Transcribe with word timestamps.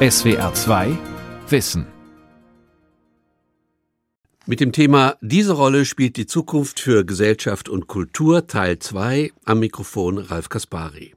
SWR 0.00 0.54
2 0.54 0.96
Wissen 1.48 1.84
mit 4.46 4.60
dem 4.60 4.70
Thema 4.70 5.16
Diese 5.20 5.54
Rolle 5.54 5.84
spielt 5.84 6.16
die 6.16 6.26
Zukunft 6.26 6.78
für 6.78 7.04
Gesellschaft 7.04 7.68
und 7.68 7.88
Kultur 7.88 8.46
Teil 8.46 8.78
2 8.78 9.32
am 9.44 9.58
Mikrofon 9.58 10.18
Ralf 10.18 10.50
Kaspari. 10.50 11.16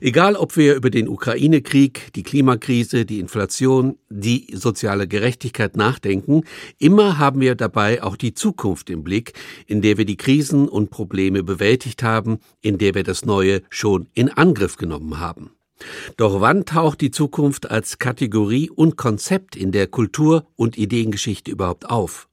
Egal, 0.00 0.36
ob 0.36 0.56
wir 0.56 0.76
über 0.76 0.90
den 0.90 1.08
Ukraine-Krieg, 1.08 2.12
die 2.14 2.22
Klimakrise, 2.22 3.06
die 3.06 3.18
Inflation, 3.18 3.98
die 4.08 4.54
soziale 4.54 5.08
Gerechtigkeit 5.08 5.76
nachdenken, 5.76 6.44
immer 6.78 7.18
haben 7.18 7.40
wir 7.40 7.56
dabei 7.56 8.04
auch 8.04 8.14
die 8.14 8.34
Zukunft 8.34 8.88
im 8.88 9.02
Blick, 9.02 9.32
in 9.66 9.82
der 9.82 9.98
wir 9.98 10.04
die 10.04 10.16
Krisen 10.16 10.68
und 10.68 10.90
Probleme 10.90 11.42
bewältigt 11.42 12.04
haben, 12.04 12.38
in 12.60 12.78
der 12.78 12.94
wir 12.94 13.02
das 13.02 13.24
Neue 13.24 13.62
schon 13.68 14.06
in 14.14 14.28
Angriff 14.28 14.76
genommen 14.76 15.18
haben. 15.18 15.55
Doch 16.16 16.40
wann 16.40 16.64
taucht 16.64 17.00
die 17.00 17.10
Zukunft 17.10 17.70
als 17.70 17.98
Kategorie 17.98 18.70
und 18.70 18.96
Konzept 18.96 19.56
in 19.56 19.72
der 19.72 19.86
Kultur- 19.86 20.46
und 20.56 20.78
Ideengeschichte 20.78 21.50
überhaupt 21.50 21.90
auf? 21.90 22.28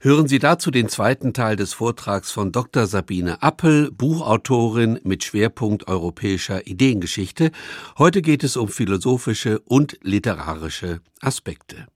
Hören 0.00 0.28
Sie 0.28 0.38
dazu 0.38 0.70
den 0.70 0.88
zweiten 0.88 1.32
Teil 1.32 1.56
des 1.56 1.72
Vortrags 1.72 2.30
von 2.30 2.52
Dr. 2.52 2.86
Sabine 2.86 3.42
Appel, 3.42 3.90
Buchautorin 3.90 4.98
mit 5.04 5.24
Schwerpunkt 5.24 5.88
europäischer 5.88 6.66
Ideengeschichte. 6.66 7.52
Heute 7.96 8.20
geht 8.20 8.44
es 8.44 8.56
um 8.56 8.68
philosophische 8.68 9.60
und 9.60 9.98
literarische 10.02 11.00
Aspekte. 11.20 11.86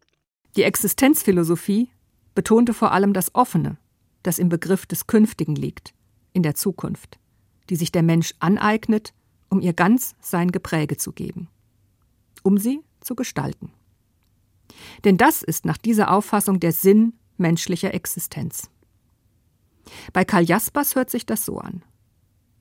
Die 0.56 0.62
Existenzphilosophie 0.62 1.90
betonte 2.34 2.72
vor 2.72 2.92
allem 2.92 3.12
das 3.12 3.34
Offene, 3.34 3.76
das 4.22 4.38
im 4.38 4.48
Begriff 4.48 4.86
des 4.86 5.06
Künftigen 5.06 5.56
liegt, 5.56 5.92
in 6.32 6.42
der 6.42 6.54
Zukunft, 6.54 7.18
die 7.68 7.76
sich 7.76 7.92
der 7.92 8.02
Mensch 8.02 8.34
aneignet, 8.38 9.12
um 9.48 9.60
ihr 9.60 9.72
ganz 9.72 10.14
sein 10.20 10.50
Gepräge 10.50 10.96
zu 10.96 11.12
geben, 11.12 11.48
um 12.42 12.58
sie 12.58 12.80
zu 13.00 13.14
gestalten. 13.14 13.72
Denn 15.04 15.16
das 15.16 15.42
ist 15.42 15.64
nach 15.64 15.78
dieser 15.78 16.10
Auffassung 16.10 16.60
der 16.60 16.72
Sinn 16.72 17.14
menschlicher 17.36 17.94
Existenz. 17.94 18.70
Bei 20.12 20.24
Karl 20.24 20.44
Jaspers 20.44 20.94
hört 20.94 21.10
sich 21.10 21.24
das 21.24 21.44
so 21.44 21.58
an. 21.58 21.82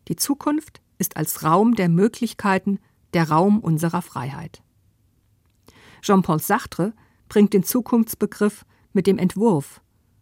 Die 0.08 0.16
Zukunft 0.16 0.82
ist 0.98 1.18
als 1.18 1.44
Raum 1.44 1.76
der 1.76 1.90
Möglichkeiten 1.90 2.80
der 3.14 3.30
Raum 3.30 3.60
unserer 3.60 4.02
Freiheit. 4.02 4.62
Jean-Paul 6.02 6.40
Sartre 6.40 6.94
bringt 7.28 7.54
den 7.54 7.64
Zukunftsbegriff 7.64 8.66
mit 8.94 9.08
dem 9.08 9.18
Entwurf 9.18 9.82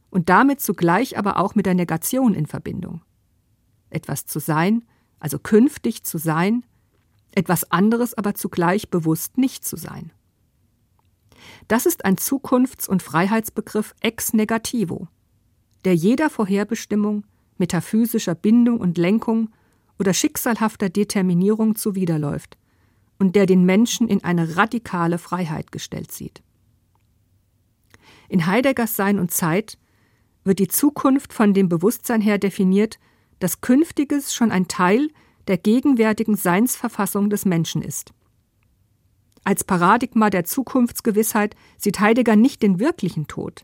und 0.10 0.30
damit 0.30 0.62
zugleich 0.62 1.18
aber 1.18 1.38
auch 1.38 1.56
mit 1.56 1.66
der 1.66 1.76
Negation 1.76 2.34
in 2.34 2.46
Verbindung. 2.46 3.02
Etwas 3.90 4.26
zu 4.26 4.40
sein, 4.40 4.84
also 5.20 5.40
künftig 5.40 6.04
zu 6.04 6.18
sein, 6.18 6.64
etwas 7.32 7.72
anderes 7.72 8.14
aber 8.14 8.34
zugleich 8.36 8.90
bewusst 8.90 9.38
nicht 9.38 9.66
zu 9.66 9.76
sein. 9.76 10.12
Das 11.68 11.86
ist 11.86 12.06
ein 12.06 12.18
Zukunfts- 12.18 12.88
und 12.88 13.04
Freiheitsbegriff 13.04 13.94
ex 14.02 14.34
negativo, 14.34 15.08
der 15.84 15.96
jeder 15.96 16.30
Vorherbestimmung, 16.30 17.26
metaphysischer 17.58 18.36
Bindung 18.36 18.80
und 18.80 18.98
Lenkung 18.98 19.50
oder 20.00 20.14
schicksalhafter 20.14 20.90
Determinierung 20.90 21.76
zuwiderläuft 21.76 22.58
und 23.18 23.36
der 23.36 23.46
den 23.46 23.66
Menschen 23.66 24.08
in 24.08 24.24
eine 24.24 24.58
radikale 24.58 25.18
Freiheit 25.18 25.72
gestellt 25.72 26.12
sieht. 26.12 26.42
In 28.28 28.46
Heideggers 28.46 28.96
Sein 28.96 29.20
und 29.20 29.32
Zeit 29.32 29.78
wird 30.44 30.60
die 30.60 30.68
Zukunft 30.68 31.34
von 31.34 31.54
dem 31.54 31.70
Bewusstsein 31.70 32.22
her 32.22 32.38
definiert, 32.38 33.00
dass 33.40 33.62
Künftiges 33.62 34.34
schon 34.34 34.52
ein 34.52 34.68
Teil 34.68 35.10
der 35.48 35.58
gegenwärtigen 35.58 36.36
Seinsverfassung 36.36 37.30
des 37.30 37.46
Menschen 37.46 37.82
ist. 37.82 38.14
Als 39.44 39.64
Paradigma 39.64 40.30
der 40.30 40.44
Zukunftsgewissheit 40.44 41.56
sieht 41.78 42.00
Heidegger 42.00 42.36
nicht 42.36 42.64
den 42.64 42.80
wirklichen 42.80 43.28
Tod, 43.28 43.64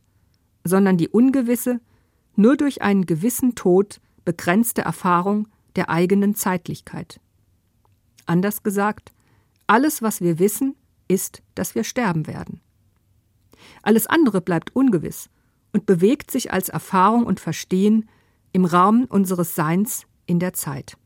sondern 0.63 0.97
die 0.97 1.09
ungewisse, 1.09 1.81
nur 2.35 2.55
durch 2.55 2.81
einen 2.81 3.05
gewissen 3.05 3.55
Tod 3.55 3.99
begrenzte 4.23 4.83
Erfahrung 4.83 5.47
der 5.75 5.89
eigenen 5.89 6.35
Zeitlichkeit. 6.35 7.19
Anders 8.25 8.61
gesagt, 8.61 9.11
alles, 9.65 10.01
was 10.01 10.21
wir 10.21 10.37
wissen, 10.37 10.75
ist, 11.07 11.41
dass 11.55 11.75
wir 11.75 11.83
sterben 11.83 12.27
werden. 12.27 12.61
Alles 13.81 14.07
andere 14.07 14.41
bleibt 14.41 14.75
ungewiss 14.75 15.29
und 15.73 15.85
bewegt 15.85 16.29
sich 16.29 16.53
als 16.53 16.69
Erfahrung 16.69 17.25
und 17.25 17.39
Verstehen 17.39 18.07
im 18.51 18.65
Rahmen 18.65 19.05
unseres 19.05 19.55
Seins 19.55 20.05
in 20.25 20.39
der 20.39 20.53
Zeit. 20.53 20.97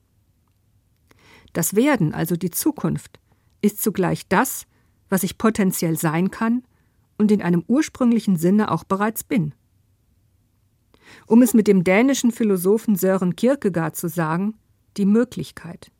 Das 1.53 1.75
Werden, 1.75 2.13
also 2.13 2.35
die 2.35 2.51
Zukunft, 2.51 3.19
ist 3.61 3.81
zugleich 3.81 4.27
das, 4.27 4.67
was 5.09 5.23
ich 5.23 5.37
potenziell 5.37 5.97
sein 5.97 6.31
kann 6.31 6.63
und 7.17 7.31
in 7.31 7.41
einem 7.41 7.63
ursprünglichen 7.67 8.35
Sinne 8.35 8.71
auch 8.71 8.83
bereits 8.83 9.23
bin. 9.23 9.53
Um 11.27 11.41
es 11.41 11.53
mit 11.53 11.67
dem 11.67 11.83
dänischen 11.83 12.31
Philosophen 12.31 12.95
Sören 12.95 13.35
Kierkegaard 13.35 13.95
zu 13.95 14.09
sagen, 14.09 14.55
die 14.97 15.05
Möglichkeit. 15.05 15.91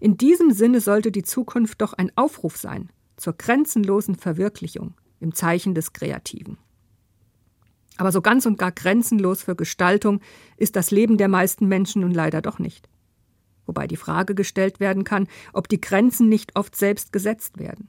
In 0.00 0.16
diesem 0.16 0.52
Sinne 0.52 0.80
sollte 0.80 1.10
die 1.10 1.22
Zukunft 1.22 1.80
doch 1.80 1.92
ein 1.92 2.12
Aufruf 2.16 2.56
sein 2.56 2.90
zur 3.16 3.32
grenzenlosen 3.32 4.14
Verwirklichung 4.14 4.94
im 5.20 5.34
Zeichen 5.34 5.74
des 5.74 5.92
Kreativen. 5.92 6.58
Aber 7.98 8.12
so 8.12 8.22
ganz 8.22 8.46
und 8.46 8.58
gar 8.58 8.72
grenzenlos 8.72 9.42
für 9.42 9.56
Gestaltung 9.56 10.20
ist 10.56 10.76
das 10.76 10.90
Leben 10.90 11.18
der 11.18 11.28
meisten 11.28 11.68
Menschen 11.68 12.00
nun 12.00 12.12
leider 12.12 12.40
doch 12.40 12.58
nicht 12.58 12.88
wobei 13.68 13.86
die 13.86 13.96
Frage 13.96 14.34
gestellt 14.34 14.80
werden 14.80 15.04
kann, 15.04 15.28
ob 15.52 15.68
die 15.68 15.80
Grenzen 15.80 16.28
nicht 16.28 16.56
oft 16.56 16.74
selbst 16.74 17.12
gesetzt 17.12 17.58
werden, 17.58 17.88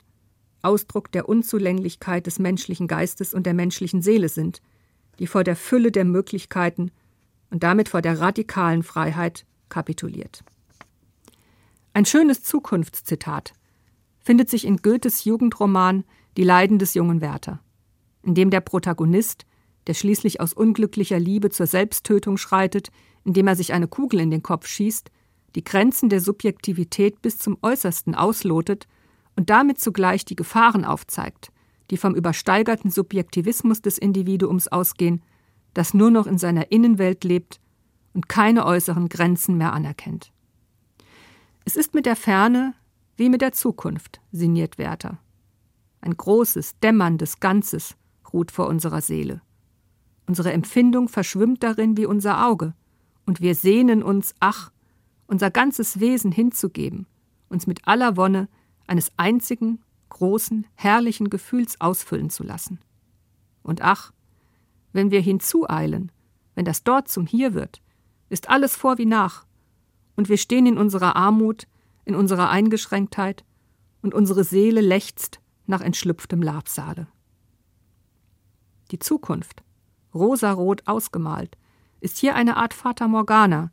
Ausdruck 0.62 1.12
der 1.12 1.28
Unzulänglichkeit 1.28 2.28
des 2.28 2.38
menschlichen 2.38 2.88
Geistes 2.88 3.34
und 3.34 3.46
der 3.46 3.54
menschlichen 3.56 4.04
Seele 4.04 4.30
sind, 4.30 4.62
die 5.18 5.26
vor 5.26 5.44
der 5.44 5.56
Fülle 5.56 5.92
der 5.92 6.06
Möglichkeiten 6.06 6.92
und 7.50 7.64
damit 7.64 7.90
vor 7.90 8.02
der 8.02 8.20
radikalen 8.20 8.84
Freiheit 8.84 9.46
kapituliert. 9.70 10.44
Ein 11.94 12.06
schönes 12.06 12.44
Zukunftszitat 12.44 13.54
findet 14.20 14.50
sich 14.50 14.66
in 14.66 14.78
Goethes 14.78 15.24
Jugendroman 15.24 16.04
Die 16.38 16.44
Leiden 16.44 16.78
des 16.78 16.94
jungen 16.94 17.22
Werther, 17.22 17.60
in 18.24 18.36
dem 18.36 18.50
der 18.50 18.62
Protagonist, 18.62 19.46
der 19.90 19.96
schließlich 19.96 20.40
aus 20.40 20.54
unglücklicher 20.54 21.18
Liebe 21.18 21.50
zur 21.50 21.66
Selbsttötung 21.66 22.38
schreitet, 22.38 22.92
indem 23.24 23.48
er 23.48 23.56
sich 23.56 23.74
eine 23.74 23.88
Kugel 23.88 24.20
in 24.20 24.30
den 24.30 24.44
Kopf 24.44 24.68
schießt, 24.68 25.10
die 25.56 25.64
Grenzen 25.64 26.10
der 26.10 26.22
Subjektivität 26.22 27.24
bis 27.24 27.40
zum 27.40 27.58
Äußersten 27.64 28.14
auslotet 28.14 28.88
und 29.36 29.50
damit 29.50 29.80
zugleich 29.80 30.26
die 30.26 30.36
Gefahren 30.36 30.86
aufzeigt, 30.86 31.52
die 31.90 31.98
vom 31.98 32.14
übersteigerten 32.14 32.92
Subjektivismus 32.92 33.82
des 33.82 33.98
Individuums 33.98 34.68
ausgehen, 34.68 35.24
das 35.74 35.96
nur 35.96 36.12
noch 36.12 36.28
in 36.28 36.38
seiner 36.38 36.72
Innenwelt 36.72 37.24
lebt 37.24 37.60
und 38.14 38.30
keine 38.30 38.68
äußeren 38.68 39.10
Grenzen 39.10 39.58
mehr 39.58 39.74
anerkennt. 39.74 40.32
Es 41.66 41.76
ist 41.76 41.96
mit 41.96 42.06
der 42.06 42.16
Ferne 42.16 42.76
wie 43.16 43.30
mit 43.30 43.42
der 43.42 43.54
Zukunft, 43.54 44.22
sinniert 44.32 44.78
Werther. 44.78 45.18
Ein 46.02 46.16
großes, 46.16 46.78
dämmerndes 46.78 47.40
Ganzes 47.40 47.96
ruht 48.32 48.52
vor 48.52 48.68
unserer 48.68 49.02
Seele. 49.02 49.42
Unsere 50.30 50.54
Empfindung 50.54 51.10
verschwimmt 51.10 51.64
darin 51.64 51.98
wie 51.98 52.06
unser 52.06 52.46
Auge, 52.46 52.76
und 53.26 53.42
wir 53.42 53.56
sehnen 53.56 54.04
uns, 54.04 54.36
ach, 54.40 54.72
unser 55.26 55.50
ganzes 55.50 56.00
Wesen 56.00 56.32
hinzugeben, 56.32 57.08
uns 57.50 57.66
mit 57.66 57.88
aller 57.88 58.16
Wonne 58.16 58.48
eines 58.86 59.12
einzigen, 59.18 59.84
großen, 60.10 60.68
herrlichen 60.76 61.32
Gefühls 61.32 61.82
ausfüllen 61.82 62.30
zu 62.30 62.44
lassen. 62.44 62.80
Und 63.64 63.82
ach, 63.82 64.12
wenn 64.94 65.10
wir 65.10 65.20
hinzueilen, 65.20 66.12
wenn 66.54 66.66
das 66.66 66.84
dort 66.84 67.08
zum 67.08 67.26
Hier 67.26 67.56
wird, 67.56 67.82
ist 68.30 68.52
alles 68.52 68.76
vor 68.76 69.00
wie 69.00 69.08
nach, 69.08 69.48
und 70.16 70.30
wir 70.30 70.38
stehen 70.38 70.68
in 70.68 70.78
unserer 70.78 71.16
Armut, 71.16 71.66
in 72.06 72.14
unserer 72.14 72.52
Eingeschränktheit, 72.52 73.46
und 74.04 74.14
unsere 74.14 74.44
Seele 74.44 74.82
lechzt 74.82 75.40
nach 75.66 75.82
entschlüpftem 75.82 76.44
Labsale. 76.44 77.08
Die 78.92 79.00
Zukunft, 79.00 79.64
rosarot 80.14 80.88
ausgemalt, 80.88 81.58
ist 82.00 82.18
hier 82.18 82.36
eine 82.36 82.58
Art 82.58 82.74
Fata 82.74 83.08
Morgana, 83.08 83.72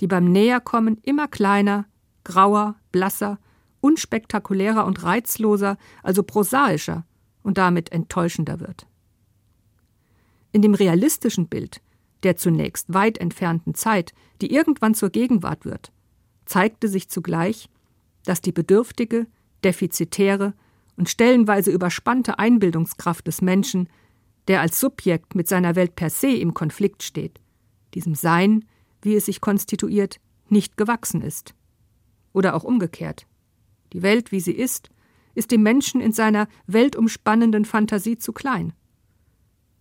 die 0.00 0.06
beim 0.06 0.30
Näherkommen 0.30 0.98
immer 1.02 1.28
kleiner, 1.28 1.86
grauer, 2.24 2.76
blasser, 2.92 3.38
unspektakulärer 3.80 4.84
und 4.84 5.02
reizloser, 5.02 5.76
also 6.02 6.22
prosaischer 6.22 7.04
und 7.42 7.58
damit 7.58 7.92
enttäuschender 7.92 8.60
wird. 8.60 8.86
In 10.52 10.62
dem 10.62 10.74
realistischen 10.74 11.48
Bild 11.48 11.80
der 12.22 12.36
zunächst 12.36 12.92
weit 12.92 13.18
entfernten 13.18 13.74
Zeit, 13.74 14.12
die 14.40 14.52
irgendwann 14.52 14.94
zur 14.94 15.10
Gegenwart 15.10 15.64
wird, 15.64 15.92
zeigte 16.46 16.88
sich 16.88 17.08
zugleich, 17.08 17.68
dass 18.24 18.40
die 18.40 18.52
bedürftige, 18.52 19.26
defizitäre 19.64 20.54
und 20.96 21.08
stellenweise 21.08 21.70
überspannte 21.70 22.38
Einbildungskraft 22.38 23.26
des 23.26 23.40
Menschen, 23.40 23.88
der 24.48 24.60
als 24.60 24.80
Subjekt 24.80 25.34
mit 25.34 25.46
seiner 25.46 25.76
Welt 25.76 25.94
per 25.94 26.10
se 26.10 26.28
im 26.28 26.54
Konflikt 26.54 27.02
steht, 27.02 27.40
diesem 27.94 28.14
Sein 28.14 28.64
wie 29.02 29.14
es 29.14 29.26
sich 29.26 29.40
konstituiert, 29.40 30.20
nicht 30.48 30.76
gewachsen 30.76 31.22
ist. 31.22 31.54
Oder 32.32 32.54
auch 32.54 32.64
umgekehrt. 32.64 33.26
Die 33.92 34.02
Welt, 34.02 34.32
wie 34.32 34.40
sie 34.40 34.52
ist, 34.52 34.90
ist 35.34 35.50
dem 35.50 35.62
Menschen 35.62 36.00
in 36.00 36.12
seiner 36.12 36.48
weltumspannenden 36.66 37.64
Fantasie 37.64 38.18
zu 38.18 38.32
klein. 38.32 38.72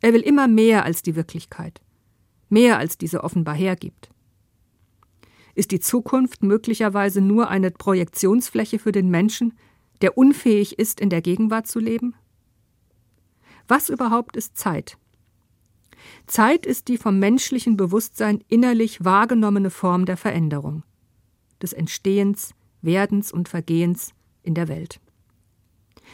Er 0.01 0.13
will 0.13 0.21
immer 0.21 0.47
mehr 0.47 0.85
als 0.85 1.01
die 1.01 1.15
Wirklichkeit, 1.15 1.81
mehr 2.49 2.77
als 2.77 2.97
diese 2.97 3.23
offenbar 3.23 3.55
hergibt. 3.55 4.09
Ist 5.55 5.71
die 5.71 5.79
Zukunft 5.79 6.43
möglicherweise 6.43 7.19
nur 7.19 7.49
eine 7.49 7.71
Projektionsfläche 7.71 8.77
für 8.77 8.91
den 8.91 9.09
Menschen, 9.09 9.57
der 10.01 10.15
unfähig 10.17 10.77
ist, 10.77 10.99
in 10.99 11.09
der 11.09 11.23
Gegenwart 11.23 11.65
zu 11.65 11.79
leben? 11.79 12.13
Was 13.67 13.89
überhaupt 13.89 14.37
ist 14.37 14.57
Zeit? 14.57 14.97
Zeit 16.25 16.65
ist 16.65 16.87
die 16.87 16.97
vom 16.97 17.19
menschlichen 17.19 17.77
Bewusstsein 17.77 18.43
innerlich 18.47 19.03
wahrgenommene 19.03 19.69
Form 19.69 20.05
der 20.05 20.17
Veränderung, 20.17 20.83
des 21.61 21.73
Entstehens, 21.73 22.53
Werdens 22.81 23.31
und 23.31 23.49
Vergehens 23.49 24.13
in 24.43 24.53
der 24.53 24.67
Welt. 24.67 25.01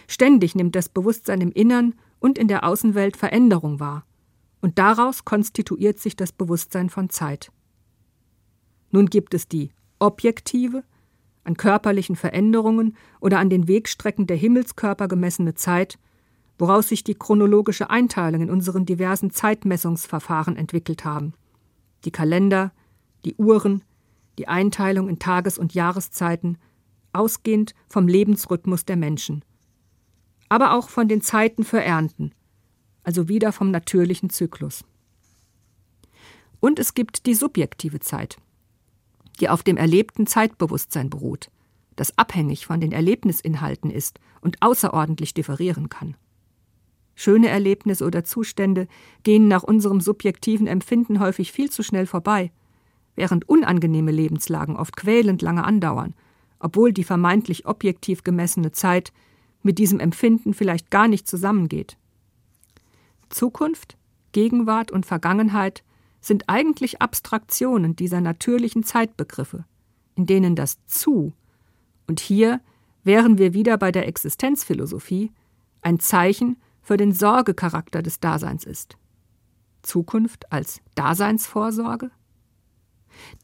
Ständig 0.08 0.56
nimmt 0.56 0.76
das 0.76 0.90
Bewusstsein 0.90 1.42
im 1.42 1.52
Innern 1.52 1.96
und 2.20 2.38
in 2.38 2.48
der 2.48 2.64
Außenwelt 2.64 3.18
Veränderung 3.18 3.80
wahr, 3.80 4.06
und 4.62 4.80
daraus 4.80 5.26
konstituiert 5.26 6.00
sich 6.00 6.16
das 6.16 6.32
Bewusstsein 6.32 6.90
von 6.90 7.10
Zeit. 7.10 7.52
Nun 8.92 9.08
gibt 9.08 9.34
es 9.34 9.48
die 9.48 9.72
objektive, 10.00 10.84
an 11.44 11.58
körperlichen 11.58 12.16
Veränderungen 12.16 12.96
oder 13.20 13.40
an 13.40 13.50
den 13.50 13.68
Wegstrecken 13.68 14.28
der 14.28 14.38
Himmelskörper 14.38 15.08
gemessene 15.08 15.56
Zeit, 15.56 16.00
woraus 16.58 16.88
sich 16.90 17.04
die 17.04 17.16
chronologische 17.16 17.90
Einteilung 17.90 18.42
in 18.42 18.50
unseren 18.50 18.86
diversen 18.86 19.32
Zeitmessungsverfahren 19.32 20.56
entwickelt 20.56 21.04
haben. 21.06 21.34
Die 22.06 22.12
Kalender, 22.12 22.72
die 23.26 23.36
Uhren, 23.36 23.84
die 24.38 24.48
Einteilung 24.48 25.10
in 25.10 25.20
Tages- 25.20 25.58
und 25.58 25.74
Jahreszeiten, 25.74 26.58
ausgehend 27.12 27.74
vom 27.88 28.08
Lebensrhythmus 28.08 28.86
der 28.86 28.98
Menschen. 28.98 29.44
Aber 30.50 30.74
auch 30.74 30.90
von 30.90 31.08
den 31.08 31.22
Zeiten 31.22 31.64
für 31.64 31.82
Ernten, 31.82 32.34
also 33.04 33.28
wieder 33.28 33.52
vom 33.52 33.72
natürlichen 33.72 34.30
Zyklus. 34.30 34.84
Und 36.60 36.80
es 36.80 36.94
gibt 36.94 37.26
die 37.26 37.36
subjektive 37.36 38.00
Zeit, 38.00 38.38
die 39.40 39.50
auf 39.50 39.64
dem 39.64 39.78
erlebten 39.78 40.28
Zeitbewusstsein 40.28 41.10
beruht, 41.10 41.50
das 41.96 42.18
abhängig 42.18 42.66
von 42.66 42.80
den 42.80 42.92
Erlebnisinhalten 42.92 43.92
ist 43.92 44.20
und 44.42 44.62
außerordentlich 44.62 45.34
differieren 45.34 45.90
kann. 45.90 46.16
Schöne 47.16 47.50
Erlebnisse 47.50 48.06
oder 48.06 48.24
Zustände 48.24 48.88
gehen 49.24 49.48
nach 49.48 49.64
unserem 49.64 50.02
subjektiven 50.02 50.68
Empfinden 50.68 51.20
häufig 51.20 51.52
viel 51.52 51.70
zu 51.70 51.84
schnell 51.84 52.06
vorbei, 52.06 52.52
während 53.16 53.48
unangenehme 53.48 54.12
Lebenslagen 54.12 54.76
oft 54.76 54.96
quälend 54.96 55.42
lange 55.42 55.64
andauern, 55.64 56.16
obwohl 56.60 56.92
die 56.92 57.04
vermeintlich 57.04 57.66
objektiv 57.66 58.24
gemessene 58.24 58.72
Zeit 58.72 59.14
mit 59.62 59.78
diesem 59.78 60.00
Empfinden 60.00 60.54
vielleicht 60.54 60.90
gar 60.90 61.08
nicht 61.08 61.28
zusammengeht. 61.28 61.98
Zukunft, 63.30 63.98
Gegenwart 64.32 64.92
und 64.92 65.06
Vergangenheit 65.06 65.84
sind 66.20 66.46
eigentlich 66.48 67.02
Abstraktionen 67.02 67.96
dieser 67.96 68.22
natürlichen 68.22 68.84
Zeitbegriffe, 68.84 69.66
in 70.16 70.26
denen 70.26 70.56
das 70.56 70.84
Zu, 70.86 71.34
und 72.08 72.20
hier 72.20 72.62
wären 73.04 73.38
wir 73.38 73.54
wieder 73.54 73.78
bei 73.78 73.92
der 73.92 74.08
Existenzphilosophie, 74.08 75.32
ein 75.82 76.00
Zeichen 76.00 76.58
für 76.84 76.98
den 76.98 77.14
Sorgecharakter 77.14 78.04
des 78.04 78.20
Daseins 78.20 78.66
ist. 78.66 78.98
Zukunft 79.82 80.52
als 80.52 80.82
Daseinsvorsorge? 80.96 82.12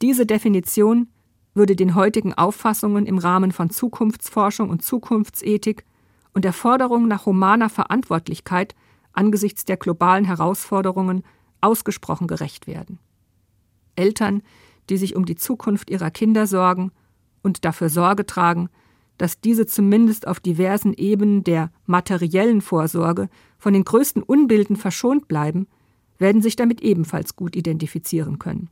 Diese 0.02 0.26
Definition 0.26 1.08
würde 1.54 1.76
den 1.76 1.96
heutigen 1.96 2.34
Auffassungen 2.34 3.06
im 3.06 3.18
Rahmen 3.18 3.52
von 3.52 3.70
Zukunftsforschung 3.70 4.70
und 4.70 4.84
Zukunftsethik 4.84 5.86
und 6.34 6.46
der 6.46 6.54
Forderung 6.54 7.08
nach 7.08 7.26
humaner 7.26 7.70
Verantwortlichkeit 7.70 8.76
angesichts 9.14 9.66
der 9.66 9.78
globalen 9.78 10.26
Herausforderungen 10.26 11.24
ausgesprochen 11.62 12.28
gerecht 12.28 12.68
werden. 12.68 13.00
Eltern, 13.96 14.44
die 14.90 14.98
sich 14.98 15.16
um 15.16 15.26
die 15.26 15.36
Zukunft 15.36 15.90
ihrer 15.90 16.12
Kinder 16.12 16.48
sorgen 16.48 16.92
und 17.42 17.66
dafür 17.66 17.90
Sorge 17.90 18.26
tragen, 18.26 18.70
dass 19.20 19.42
diese 19.42 19.66
zumindest 19.66 20.28
auf 20.28 20.40
diversen 20.40 20.94
Ebenen 20.94 21.44
der 21.44 21.72
materiellen 21.86 22.62
Vorsorge 22.62 23.30
von 23.58 23.74
den 23.74 23.84
größten 23.84 24.24
Unbilden 24.24 24.78
verschont 24.78 25.28
bleiben, 25.28 25.68
werden 26.18 26.42
sich 26.42 26.56
damit 26.56 26.82
ebenfalls 26.82 27.36
gut 27.36 27.56
identifizieren 27.56 28.40
können. 28.40 28.70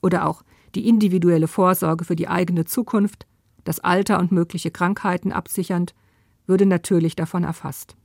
Oder 0.00 0.26
auch 0.26 0.44
die 0.76 0.88
individuelle 0.88 1.48
Vorsorge 1.48 2.04
für 2.04 2.14
die 2.14 2.28
eigene 2.28 2.64
Zukunft, 2.64 3.26
das 3.64 3.80
Alter 3.80 4.20
und 4.20 4.30
mögliche 4.30 4.70
Krankheiten 4.70 5.32
absichernd, 5.32 5.92
würde 6.46 6.64
natürlich 6.64 7.16
davon 7.16 7.42
erfasst. 7.42 7.96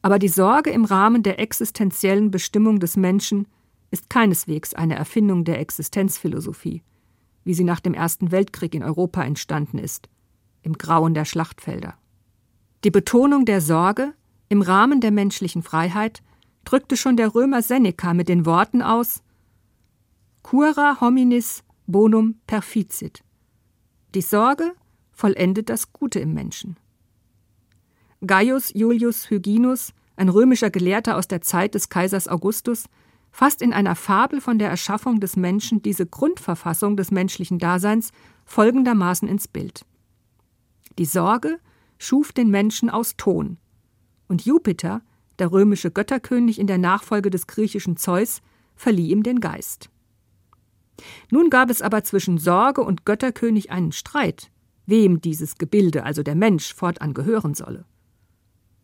Aber 0.00 0.18
die 0.18 0.28
Sorge 0.28 0.70
im 0.70 0.86
Rahmen 0.86 1.22
der 1.22 1.38
existenziellen 1.38 2.30
Bestimmung 2.30 2.80
des 2.80 2.96
Menschen 2.96 3.46
ist 3.90 4.08
keineswegs 4.08 4.72
eine 4.72 4.96
Erfindung 4.96 5.44
der 5.44 5.60
Existenzphilosophie, 5.60 6.82
wie 7.46 7.54
sie 7.54 7.64
nach 7.64 7.78
dem 7.78 7.94
Ersten 7.94 8.32
Weltkrieg 8.32 8.74
in 8.74 8.82
Europa 8.82 9.22
entstanden 9.22 9.78
ist, 9.78 10.08
im 10.62 10.72
Grauen 10.72 11.14
der 11.14 11.24
Schlachtfelder. 11.24 11.94
Die 12.82 12.90
Betonung 12.90 13.44
der 13.44 13.60
Sorge 13.60 14.14
im 14.48 14.62
Rahmen 14.62 15.00
der 15.00 15.12
menschlichen 15.12 15.62
Freiheit 15.62 16.24
drückte 16.64 16.96
schon 16.96 17.16
der 17.16 17.36
Römer 17.36 17.62
Seneca 17.62 18.14
mit 18.14 18.28
den 18.28 18.46
Worten 18.46 18.82
aus 18.82 19.22
Cura 20.42 21.00
hominis 21.00 21.62
bonum 21.86 22.34
perficit. 22.48 23.22
Die 24.16 24.22
Sorge 24.22 24.72
vollendet 25.12 25.70
das 25.70 25.92
Gute 25.92 26.18
im 26.18 26.34
Menschen. 26.34 26.76
Gaius 28.26 28.72
Julius 28.74 29.30
Hyginus, 29.30 29.92
ein 30.16 30.30
römischer 30.30 30.70
Gelehrter 30.70 31.16
aus 31.16 31.28
der 31.28 31.42
Zeit 31.42 31.76
des 31.76 31.90
Kaisers 31.90 32.26
Augustus, 32.26 32.86
fasst 33.36 33.60
in 33.60 33.74
einer 33.74 33.96
Fabel 33.96 34.40
von 34.40 34.58
der 34.58 34.70
Erschaffung 34.70 35.20
des 35.20 35.36
Menschen 35.36 35.82
diese 35.82 36.06
Grundverfassung 36.06 36.96
des 36.96 37.10
menschlichen 37.10 37.58
Daseins 37.58 38.12
folgendermaßen 38.46 39.28
ins 39.28 39.46
Bild. 39.46 39.84
Die 40.98 41.04
Sorge 41.04 41.58
schuf 41.98 42.32
den 42.32 42.48
Menschen 42.48 42.88
aus 42.88 43.18
Ton, 43.18 43.58
und 44.26 44.46
Jupiter, 44.46 45.02
der 45.38 45.52
römische 45.52 45.90
Götterkönig 45.90 46.58
in 46.58 46.66
der 46.66 46.78
Nachfolge 46.78 47.28
des 47.28 47.46
griechischen 47.46 47.98
Zeus, 47.98 48.40
verlieh 48.74 49.10
ihm 49.10 49.22
den 49.22 49.40
Geist. 49.40 49.90
Nun 51.30 51.50
gab 51.50 51.68
es 51.68 51.82
aber 51.82 52.02
zwischen 52.04 52.38
Sorge 52.38 52.80
und 52.80 53.04
Götterkönig 53.04 53.70
einen 53.70 53.92
Streit, 53.92 54.50
wem 54.86 55.20
dieses 55.20 55.56
Gebilde, 55.58 56.04
also 56.04 56.22
der 56.22 56.36
Mensch, 56.36 56.72
fortan 56.72 57.12
gehören 57.12 57.52
solle. 57.52 57.84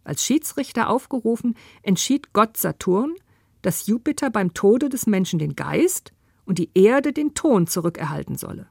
Als 0.05 0.23
Schiedsrichter 0.23 0.91
aufgerufen, 0.91 1.55
entschied 1.83 2.35
Gott 2.35 2.59
Saturn, 2.59 3.15
dass 3.63 3.87
Jupiter 3.87 4.31
beim 4.31 4.55
Tode 4.55 4.89
des 4.89 5.07
Menschen 5.07 5.39
den 5.39 5.57
Geist 5.57 6.13
und 6.45 6.59
die 6.59 6.71
Erde 6.75 7.13
den 7.13 7.35
Ton 7.35 7.67
zurückerhalten 7.67 8.37
solle. 8.37 8.67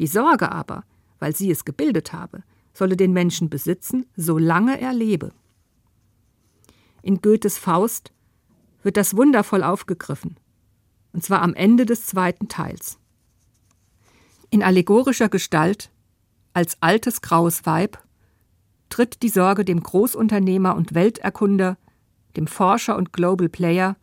Die 0.00 0.06
Sorge 0.06 0.50
aber, 0.50 0.84
weil 1.18 1.36
sie 1.36 1.50
es 1.50 1.64
gebildet 1.64 2.12
habe, 2.12 2.42
solle 2.72 2.96
den 2.96 3.12
Menschen 3.12 3.48
besitzen, 3.48 4.06
solange 4.16 4.80
er 4.80 4.92
lebe. 4.92 5.32
In 7.02 7.20
Goethes 7.20 7.58
Faust 7.58 8.12
wird 8.82 8.96
das 8.96 9.16
wundervoll 9.16 9.62
aufgegriffen, 9.62 10.36
und 11.12 11.22
zwar 11.22 11.42
am 11.42 11.54
Ende 11.54 11.86
des 11.86 12.06
zweiten 12.06 12.48
Teils. 12.48 12.98
In 14.50 14.62
allegorischer 14.62 15.28
Gestalt, 15.28 15.90
als 16.52 16.76
altes 16.80 17.20
graues 17.20 17.66
Weib, 17.66 17.98
tritt 18.88 19.22
die 19.22 19.28
Sorge 19.28 19.64
dem 19.64 19.82
Großunternehmer 19.82 20.76
und 20.76 20.94
Welterkunder, 20.94 21.76
dem 22.36 22.46
Forscher 22.46 22.96
und 22.96 23.12
Global 23.12 23.48
Player, 23.48 23.96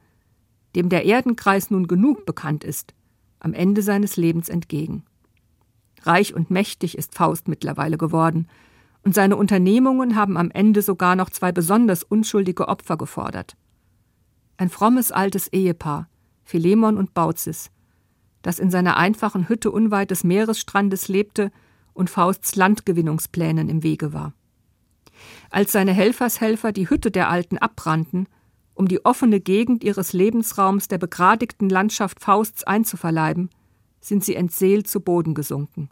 dem 0.75 0.89
der 0.89 1.05
Erdenkreis 1.05 1.69
nun 1.69 1.88
genug 1.88 2.25
bekannt 2.25 2.63
ist, 2.63 2.93
am 3.39 3.53
Ende 3.53 3.81
seines 3.81 4.17
Lebens 4.17 4.50
entgegen. 4.50 5.03
Reich 6.03 6.33
und 6.33 6.50
mächtig 6.50 6.97
ist 6.97 7.15
Faust 7.15 7.47
mittlerweile 7.47 7.97
geworden, 7.97 8.47
und 9.03 9.15
seine 9.15 9.35
Unternehmungen 9.35 10.15
haben 10.15 10.38
am 10.38 10.51
Ende 10.51 10.81
sogar 10.83 11.15
noch 11.15 11.31
zwei 11.31 11.51
besonders 11.51 12.03
unschuldige 12.03 12.67
Opfer 12.67 12.97
gefordert. 12.97 13.55
Ein 14.57 14.69
frommes 14.69 15.11
altes 15.11 15.47
Ehepaar, 15.47 16.07
Philemon 16.43 16.97
und 16.97 17.15
Baucis, 17.15 17.71
das 18.43 18.59
in 18.59 18.69
seiner 18.69 18.97
einfachen 18.97 19.50
Hütte 19.50 19.71
unweit 19.71 20.11
des 20.11 20.23
Meeresstrandes 20.23 21.07
lebte 21.07 21.51
und 21.93 22.09
Fausts 22.09 22.55
Landgewinnungsplänen 22.55 23.69
im 23.69 23.83
Wege 23.83 24.13
war. 24.13 24.33
Als 25.51 25.74
seine 25.74 25.91
Helfershelfer 25.91 26.72
die 26.72 26.89
Hütte 26.89 27.12
der 27.12 27.29
Alten 27.29 27.58
abbrannten, 27.58 28.27
um 28.74 28.88
die 28.88 29.05
offene 29.05 29.39
Gegend 29.39 29.84
ihres 29.84 30.13
Lebensraums 30.13 30.88
der 30.88 30.98
begradigten 30.98 31.70
Landschaft 31.70 32.22
Fausts 32.22 32.63
einzuverleiben, 32.63 33.50
sind 34.00 34.24
sie 34.24 34.34
entseelt 34.34 34.88
zu 34.88 35.01
Boden 35.01 35.34
gesunken. 35.34 35.89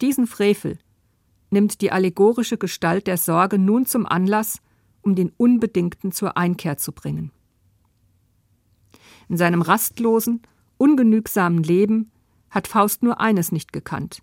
Diesen 0.00 0.26
Frevel 0.26 0.78
nimmt 1.50 1.80
die 1.80 1.92
allegorische 1.92 2.58
Gestalt 2.58 3.06
der 3.06 3.16
Sorge 3.16 3.58
nun 3.58 3.86
zum 3.86 4.06
Anlass, 4.06 4.60
um 5.02 5.14
den 5.14 5.32
Unbedingten 5.36 6.12
zur 6.12 6.36
Einkehr 6.36 6.76
zu 6.76 6.92
bringen. 6.92 7.30
In 9.28 9.36
seinem 9.36 9.62
rastlosen, 9.62 10.42
ungenügsamen 10.76 11.62
Leben 11.62 12.10
hat 12.50 12.66
Faust 12.66 13.02
nur 13.02 13.20
eines 13.20 13.52
nicht 13.52 13.72
gekannt 13.72 14.22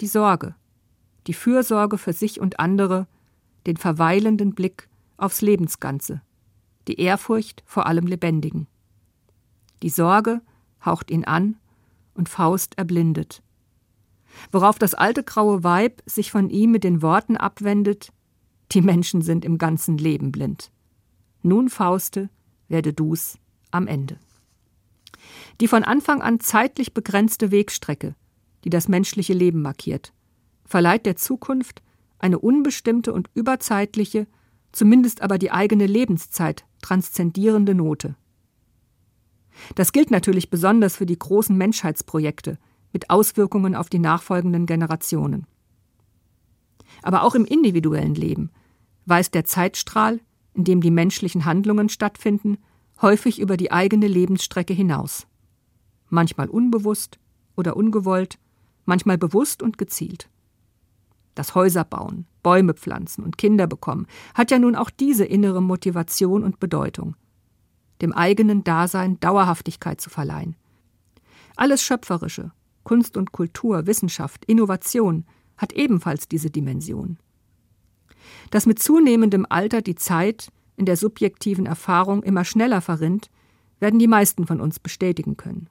die 0.00 0.06
Sorge, 0.06 0.54
die 1.26 1.34
Fürsorge 1.34 1.98
für 1.98 2.12
sich 2.12 2.40
und 2.40 2.60
andere, 2.60 3.06
den 3.66 3.76
verweilenden 3.76 4.54
Blick 4.54 4.88
aufs 5.16 5.40
Lebensganze, 5.40 6.20
die 6.88 7.00
Ehrfurcht 7.00 7.62
vor 7.66 7.86
allem 7.86 8.06
Lebendigen. 8.06 8.66
Die 9.82 9.88
Sorge 9.88 10.40
haucht 10.84 11.10
ihn 11.10 11.24
an 11.24 11.56
und 12.14 12.28
Faust 12.28 12.76
erblindet. 12.78 13.42
Worauf 14.50 14.78
das 14.78 14.94
alte 14.94 15.22
graue 15.22 15.62
Weib 15.64 16.02
sich 16.06 16.30
von 16.30 16.50
ihm 16.50 16.70
mit 16.72 16.84
den 16.84 17.02
Worten 17.02 17.36
abwendet: 17.36 18.12
Die 18.72 18.82
Menschen 18.82 19.22
sind 19.22 19.44
im 19.44 19.58
ganzen 19.58 19.98
Leben 19.98 20.32
blind. 20.32 20.70
Nun, 21.42 21.68
Fauste, 21.68 22.30
werde 22.68 22.92
du's 22.92 23.38
am 23.70 23.86
Ende. 23.86 24.18
Die 25.60 25.68
von 25.68 25.84
Anfang 25.84 26.22
an 26.22 26.40
zeitlich 26.40 26.94
begrenzte 26.94 27.50
Wegstrecke, 27.50 28.14
die 28.64 28.70
das 28.70 28.88
menschliche 28.88 29.34
Leben 29.34 29.62
markiert, 29.62 30.12
verleiht 30.64 31.06
der 31.06 31.16
Zukunft 31.16 31.82
eine 32.18 32.38
unbestimmte 32.38 33.12
und 33.12 33.28
überzeitliche, 33.34 34.26
zumindest 34.72 35.22
aber 35.22 35.38
die 35.38 35.50
eigene 35.50 35.86
Lebenszeit 35.86 36.64
transzendierende 36.82 37.74
Note. 37.74 38.16
Das 39.74 39.92
gilt 39.92 40.10
natürlich 40.10 40.50
besonders 40.50 40.96
für 40.96 41.06
die 41.06 41.18
großen 41.18 41.56
Menschheitsprojekte 41.56 42.58
mit 42.92 43.10
Auswirkungen 43.10 43.74
auf 43.74 43.88
die 43.88 43.98
nachfolgenden 43.98 44.66
Generationen. 44.66 45.46
Aber 47.02 47.22
auch 47.22 47.34
im 47.34 47.44
individuellen 47.44 48.14
Leben 48.14 48.50
weist 49.06 49.34
der 49.34 49.44
Zeitstrahl, 49.44 50.20
in 50.54 50.64
dem 50.64 50.80
die 50.80 50.90
menschlichen 50.90 51.44
Handlungen 51.44 51.88
stattfinden, 51.88 52.58
häufig 53.02 53.40
über 53.40 53.56
die 53.56 53.72
eigene 53.72 54.06
Lebensstrecke 54.06 54.72
hinaus. 54.72 55.26
Manchmal 56.08 56.48
unbewusst 56.48 57.18
oder 57.56 57.76
ungewollt, 57.76 58.38
manchmal 58.84 59.18
bewusst 59.18 59.62
und 59.62 59.78
gezielt. 59.78 60.28
Das 61.34 61.54
Häuser 61.54 61.84
bauen, 61.84 62.26
Bäume 62.42 62.74
pflanzen 62.74 63.24
und 63.24 63.38
Kinder 63.38 63.66
bekommen 63.66 64.06
hat 64.34 64.50
ja 64.50 64.58
nun 64.58 64.76
auch 64.76 64.90
diese 64.90 65.24
innere 65.24 65.62
Motivation 65.62 66.44
und 66.44 66.60
Bedeutung, 66.60 67.16
dem 68.00 68.12
eigenen 68.12 68.64
Dasein 68.64 69.18
Dauerhaftigkeit 69.20 70.00
zu 70.00 70.10
verleihen. 70.10 70.56
Alles 71.56 71.82
Schöpferische, 71.82 72.52
Kunst 72.84 73.16
und 73.16 73.32
Kultur, 73.32 73.86
Wissenschaft, 73.86 74.44
Innovation 74.44 75.24
hat 75.56 75.72
ebenfalls 75.72 76.28
diese 76.28 76.50
Dimension. 76.50 77.18
Dass 78.50 78.66
mit 78.66 78.78
zunehmendem 78.78 79.46
Alter 79.48 79.82
die 79.82 79.94
Zeit 79.94 80.50
in 80.76 80.86
der 80.86 80.96
subjektiven 80.96 81.66
Erfahrung 81.66 82.22
immer 82.22 82.44
schneller 82.44 82.80
verrinnt, 82.80 83.30
werden 83.80 83.98
die 83.98 84.08
meisten 84.08 84.46
von 84.46 84.60
uns 84.60 84.78
bestätigen 84.78 85.36
können. 85.36 85.68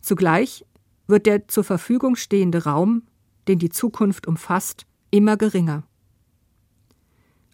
Zugleich 0.00 0.64
wird 1.06 1.26
der 1.26 1.48
zur 1.48 1.64
Verfügung 1.64 2.16
stehende 2.16 2.64
Raum, 2.64 3.02
den 3.48 3.58
die 3.58 3.70
Zukunft 3.70 4.26
umfasst, 4.26 4.86
immer 5.10 5.36
geringer. 5.36 5.84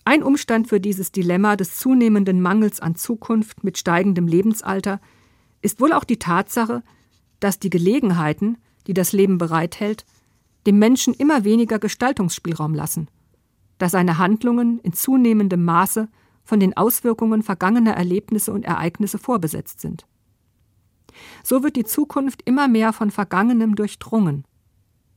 Ein 0.05 0.23
Umstand 0.23 0.69
für 0.69 0.81
dieses 0.81 1.11
Dilemma 1.11 1.57
des 1.57 1.76
zunehmenden 1.76 2.40
Mangels 2.40 2.81
an 2.81 2.95
Zukunft 2.95 3.64
mit 3.64 3.76
steigendem 3.76 4.28
Lebensalter 4.28 5.00
ist 5.62 5.81
wohl 5.81 5.93
auch 5.93 6.05
die 6.05 6.19
Tatsache, 6.19 6.85
dass 7.40 7.59
die 7.59 7.71
Gelegenheiten, 7.71 8.59
die 8.87 8.95
das 8.95 9.12
Leben 9.12 9.38
bereithält, 9.38 10.05
dem 10.66 10.78
Menschen 10.78 11.14
immer 11.14 11.45
weniger 11.45 11.78
Gestaltungsspielraum 11.78 12.75
lassen, 12.75 13.09
da 13.78 13.88
seine 13.88 14.19
Handlungen 14.19 14.78
in 14.81 14.93
zunehmendem 14.93 15.64
Maße 15.64 16.09
von 16.45 16.61
den 16.61 16.76
Auswirkungen 16.76 17.43
vergangener 17.43 17.95
Erlebnisse 17.95 18.52
und 18.52 18.64
Ereignisse 18.64 19.19
vorbesetzt 19.19 19.81
sind. 19.81 20.07
So 21.43 21.62
wird 21.62 21.76
die 21.76 21.85
Zukunft 21.85 22.43
immer 22.45 22.69
mehr 22.69 22.93
von 22.93 23.11
Vergangenem 23.11 23.75
durchdrungen. 23.75 24.45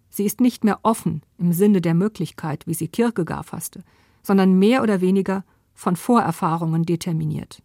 Sie 0.09 0.25
ist 0.25 0.41
nicht 0.41 0.63
mehr 0.63 0.79
offen 0.83 1.21
im 1.37 1.53
Sinne 1.53 1.81
der 1.81 1.93
Möglichkeit, 1.93 2.65
wie 2.67 2.73
sie 2.73 2.87
Kierkegaard 2.87 3.45
fasste, 3.45 3.83
sondern 4.23 4.57
mehr 4.57 4.83
oder 4.83 5.01
weniger 5.01 5.43
von 5.73 5.95
Vorerfahrungen 5.95 6.83
determiniert. 6.83 7.61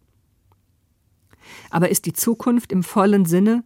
Aber 1.69 1.89
ist 1.89 2.05
die 2.05 2.13
Zukunft 2.13 2.71
im 2.71 2.83
vollen 2.83 3.25
Sinne, 3.25 3.63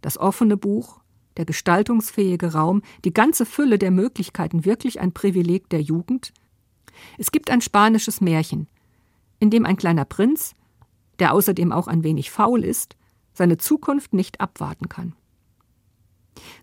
das 0.00 0.18
offene 0.18 0.56
Buch, 0.56 1.00
der 1.36 1.44
gestaltungsfähige 1.44 2.52
Raum, 2.52 2.82
die 3.04 3.12
ganze 3.12 3.46
Fülle 3.46 3.78
der 3.78 3.90
Möglichkeiten 3.90 4.64
wirklich 4.64 5.00
ein 5.00 5.12
Privileg 5.12 5.68
der 5.70 5.80
Jugend? 5.80 6.32
Es 7.16 7.30
gibt 7.30 7.50
ein 7.50 7.60
spanisches 7.60 8.20
Märchen, 8.20 8.68
in 9.38 9.50
dem 9.50 9.64
ein 9.64 9.76
kleiner 9.76 10.04
Prinz, 10.04 10.54
der 11.18 11.32
außerdem 11.32 11.72
auch 11.72 11.88
ein 11.88 12.02
wenig 12.02 12.30
faul 12.30 12.64
ist, 12.64 12.96
seine 13.32 13.56
Zukunft 13.56 14.12
nicht 14.14 14.40
abwarten 14.40 14.88
kann. 14.88 15.14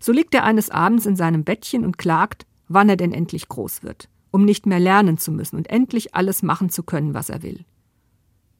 So 0.00 0.12
liegt 0.12 0.34
er 0.34 0.44
eines 0.44 0.70
Abends 0.70 1.06
in 1.06 1.16
seinem 1.16 1.44
Bettchen 1.44 1.84
und 1.84 1.98
klagt, 1.98 2.46
wann 2.68 2.88
er 2.88 2.96
denn 2.96 3.12
endlich 3.12 3.48
groß 3.48 3.82
wird, 3.82 4.08
um 4.30 4.44
nicht 4.44 4.66
mehr 4.66 4.80
lernen 4.80 5.18
zu 5.18 5.32
müssen 5.32 5.56
und 5.56 5.68
endlich 5.70 6.14
alles 6.14 6.42
machen 6.42 6.70
zu 6.70 6.82
können, 6.82 7.14
was 7.14 7.30
er 7.30 7.42
will. 7.42 7.64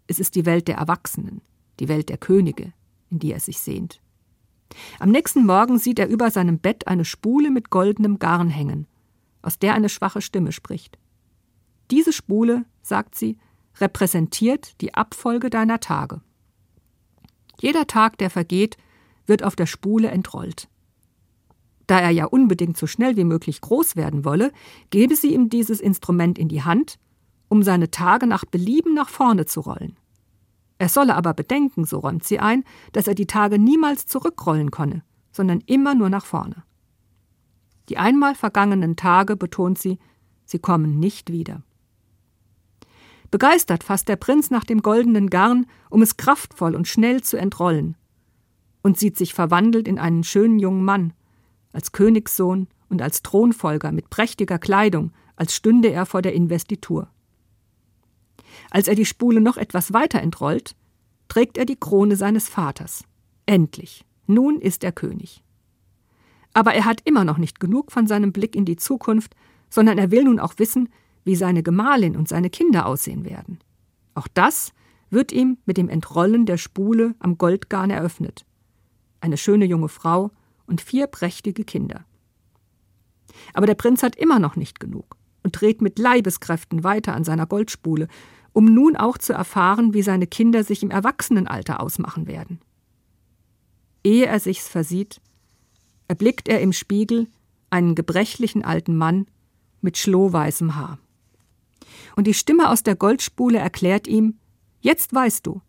Es 0.07 0.19
ist 0.21 0.35
die 0.35 0.47
Welt 0.47 0.69
der 0.69 0.77
Erwachsenen, 0.77 1.41
die 1.81 1.89
Welt 1.89 2.09
der 2.09 2.19
Könige, 2.19 2.73
in 3.11 3.19
die 3.19 3.33
er 3.33 3.41
sich 3.41 3.59
sehnt. 3.59 4.01
Am 4.99 5.11
nächsten 5.11 5.47
Morgen 5.47 5.79
sieht 5.79 5.99
er 5.99 6.09
über 6.09 6.31
seinem 6.31 6.59
Bett 6.59 6.87
eine 6.87 7.05
Spule 7.05 7.51
mit 7.51 7.71
goldenem 7.71 8.19
Garn 8.19 8.49
hängen, 8.49 8.87
aus 9.43 9.59
der 9.59 9.75
eine 9.75 9.89
schwache 9.89 10.21
Stimme 10.21 10.53
spricht. 10.53 10.99
Diese 11.91 12.13
Spule, 12.13 12.65
sagt 12.83 13.15
sie, 13.15 13.39
repräsentiert 13.81 14.81
die 14.81 14.95
Abfolge 14.95 15.51
deiner 15.51 15.81
Tage. 15.81 16.21
Jeder 17.61 17.87
Tag, 17.87 18.19
der 18.19 18.31
vergeht, 18.31 18.77
wird 19.27 19.43
auf 19.43 19.57
der 19.57 19.67
Spule 19.67 20.09
entrollt. 20.09 20.69
Da 21.87 22.01
er 22.01 22.11
ja 22.11 22.25
unbedingt 22.25 22.77
so 22.77 22.87
schnell 22.87 23.17
wie 23.17 23.25
möglich 23.25 23.61
groß 23.61 23.97
werden 23.97 24.25
wolle, 24.25 24.53
gebe 24.91 25.15
sie 25.15 25.33
ihm 25.33 25.49
dieses 25.49 25.81
Instrument 25.81 26.39
in 26.39 26.49
die 26.49 26.63
Hand, 26.63 26.99
um 27.49 27.63
seine 27.63 27.91
Tage 27.91 28.27
nach 28.27 28.45
Belieben 28.45 28.95
nach 28.95 29.09
vorne 29.09 29.47
zu 29.47 29.61
rollen. 29.61 29.97
Er 30.79 30.89
solle 30.89 31.15
aber 31.15 31.33
bedenken, 31.33 31.85
so 31.85 31.99
räumt 32.01 32.25
sie 32.25 32.39
ein, 32.39 32.65
dass 32.93 33.07
er 33.07 33.15
die 33.15 33.27
Tage 33.27 33.59
niemals 33.59 34.07
zurückrollen 34.07 34.71
könne, 34.71 35.03
sondern 35.33 35.61
immer 35.67 35.95
nur 35.95 36.11
nach 36.11 36.27
vorne. 36.27 36.65
Die 37.89 37.99
einmal 37.99 38.35
vergangenen 38.35 38.97
Tage, 38.97 39.37
betont 39.37 39.79
sie, 39.79 39.99
sie 40.45 40.59
kommen 40.59 40.99
nicht 40.99 41.31
wieder. 41.31 41.63
Begeistert 43.31 43.85
fasst 43.85 44.09
der 44.09 44.17
Prinz 44.17 44.51
nach 44.51 44.65
dem 44.65 44.83
goldenen 44.83 45.31
Garn, 45.31 45.67
um 45.89 46.03
es 46.03 46.17
kraftvoll 46.17 46.75
und 46.75 46.89
schnell 46.89 47.23
zu 47.23 47.37
entrollen, 47.37 47.97
und 48.83 48.99
sieht 48.99 49.17
sich 49.17 49.35
verwandelt 49.35 49.89
in 49.89 49.99
einen 49.99 50.25
schönen 50.25 50.59
jungen 50.59 50.85
Mann, 50.85 51.13
als 51.73 51.93
Königssohn 51.93 52.69
und 52.89 53.03
als 53.03 53.23
Thronfolger 53.23 53.93
mit 53.93 54.11
prächtiger 54.11 54.59
Kleidung, 54.59 55.13
als 55.37 55.55
stünde 55.55 55.91
er 55.91 56.07
vor 56.07 56.23
der 56.23 56.35
Investitur. 56.35 57.09
Als 58.71 58.89
er 58.89 58.95
die 58.95 59.05
Spule 59.05 59.41
noch 59.41 59.57
etwas 59.57 59.93
weiter 59.93 60.21
entrollt, 60.21 60.75
trägt 61.29 61.59
er 61.59 61.67
die 61.67 61.77
Krone 61.77 62.17
seines 62.17 62.49
Vaters. 62.49 63.05
Endlich, 63.45 64.05
nun 64.27 64.61
ist 64.61 64.85
er 64.85 64.93
König. 64.93 65.43
Aber 66.55 66.75
er 66.75 66.85
hat 66.85 67.03
immer 67.05 67.25
noch 67.25 67.39
nicht 67.39 67.61
genug 67.61 67.93
von 67.93 68.07
seinem 68.07 68.33
Blick 68.33 68.57
in 68.57 68.65
die 68.65 68.77
Zukunft, 68.77 69.37
sondern 69.69 69.99
er 69.99 70.11
will 70.11 70.25
nun 70.25 70.41
auch 70.41 70.55
wissen, 70.59 70.89
wie 71.25 71.37
seine 71.37 71.63
Gemahlin 71.63 72.17
und 72.17 72.29
seine 72.29 72.51
Kinder 72.51 72.87
aussehen 72.87 73.25
werden. 73.25 73.59
Auch 74.15 74.29
das 74.29 74.73
wird 75.11 75.33
ihm 75.33 75.59
mit 75.67 75.77
dem 75.77 75.89
Entrollen 75.89 76.47
der 76.47 76.57
Spule 76.57 77.15
am 77.19 77.37
Goldgarn 77.37 77.91
eröffnet. 77.91 78.47
Eine 79.21 79.37
schöne 79.37 79.65
junge 79.65 79.89
Frau 79.89 80.31
und 80.67 80.81
vier 80.81 81.07
prächtige 81.07 81.65
Kinder. 81.65 82.05
Aber 83.55 83.67
der 83.67 83.75
Prinz 83.75 84.03
hat 84.03 84.17
immer 84.17 84.39
noch 84.39 84.57
nicht 84.57 84.81
genug 84.81 85.17
und 85.43 85.61
dreht 85.61 85.81
mit 85.81 85.99
Leibeskräften 85.99 86.85
weiter 86.85 87.15
an 87.15 87.25
seiner 87.25 87.47
Goldspule, 87.47 88.09
um 88.53 88.65
nun 88.65 88.97
auch 88.97 89.19
zu 89.19 89.33
erfahren, 89.33 89.95
wie 89.95 90.03
seine 90.03 90.27
Kinder 90.27 90.65
sich 90.65 90.83
im 90.83 90.91
Erwachsenenalter 90.91 91.81
ausmachen 91.81 92.27
werden. 92.27 92.61
Ehe 94.03 94.27
er 94.27 94.41
sich's 94.41 94.69
versieht, 94.69 95.21
erblickt 96.09 96.49
er 96.49 96.61
im 96.61 96.73
Spiegel 96.73 97.29
einen 97.71 97.95
gebrechlichen 97.95 98.65
alten 98.65 98.97
Mann 98.97 99.27
mit 99.81 99.99
schlohweißem 99.99 100.77
Haar. 100.77 100.99
Und 102.17 102.27
die 102.27 102.35
Stimme 102.35 102.71
aus 102.71 102.83
der 102.83 102.97
Goldspule 102.97 103.59
erklärt 103.59 104.07
ihm, 104.07 104.39
jetzt 104.81 105.13
weißt 105.13 105.47
du, 105.47 105.61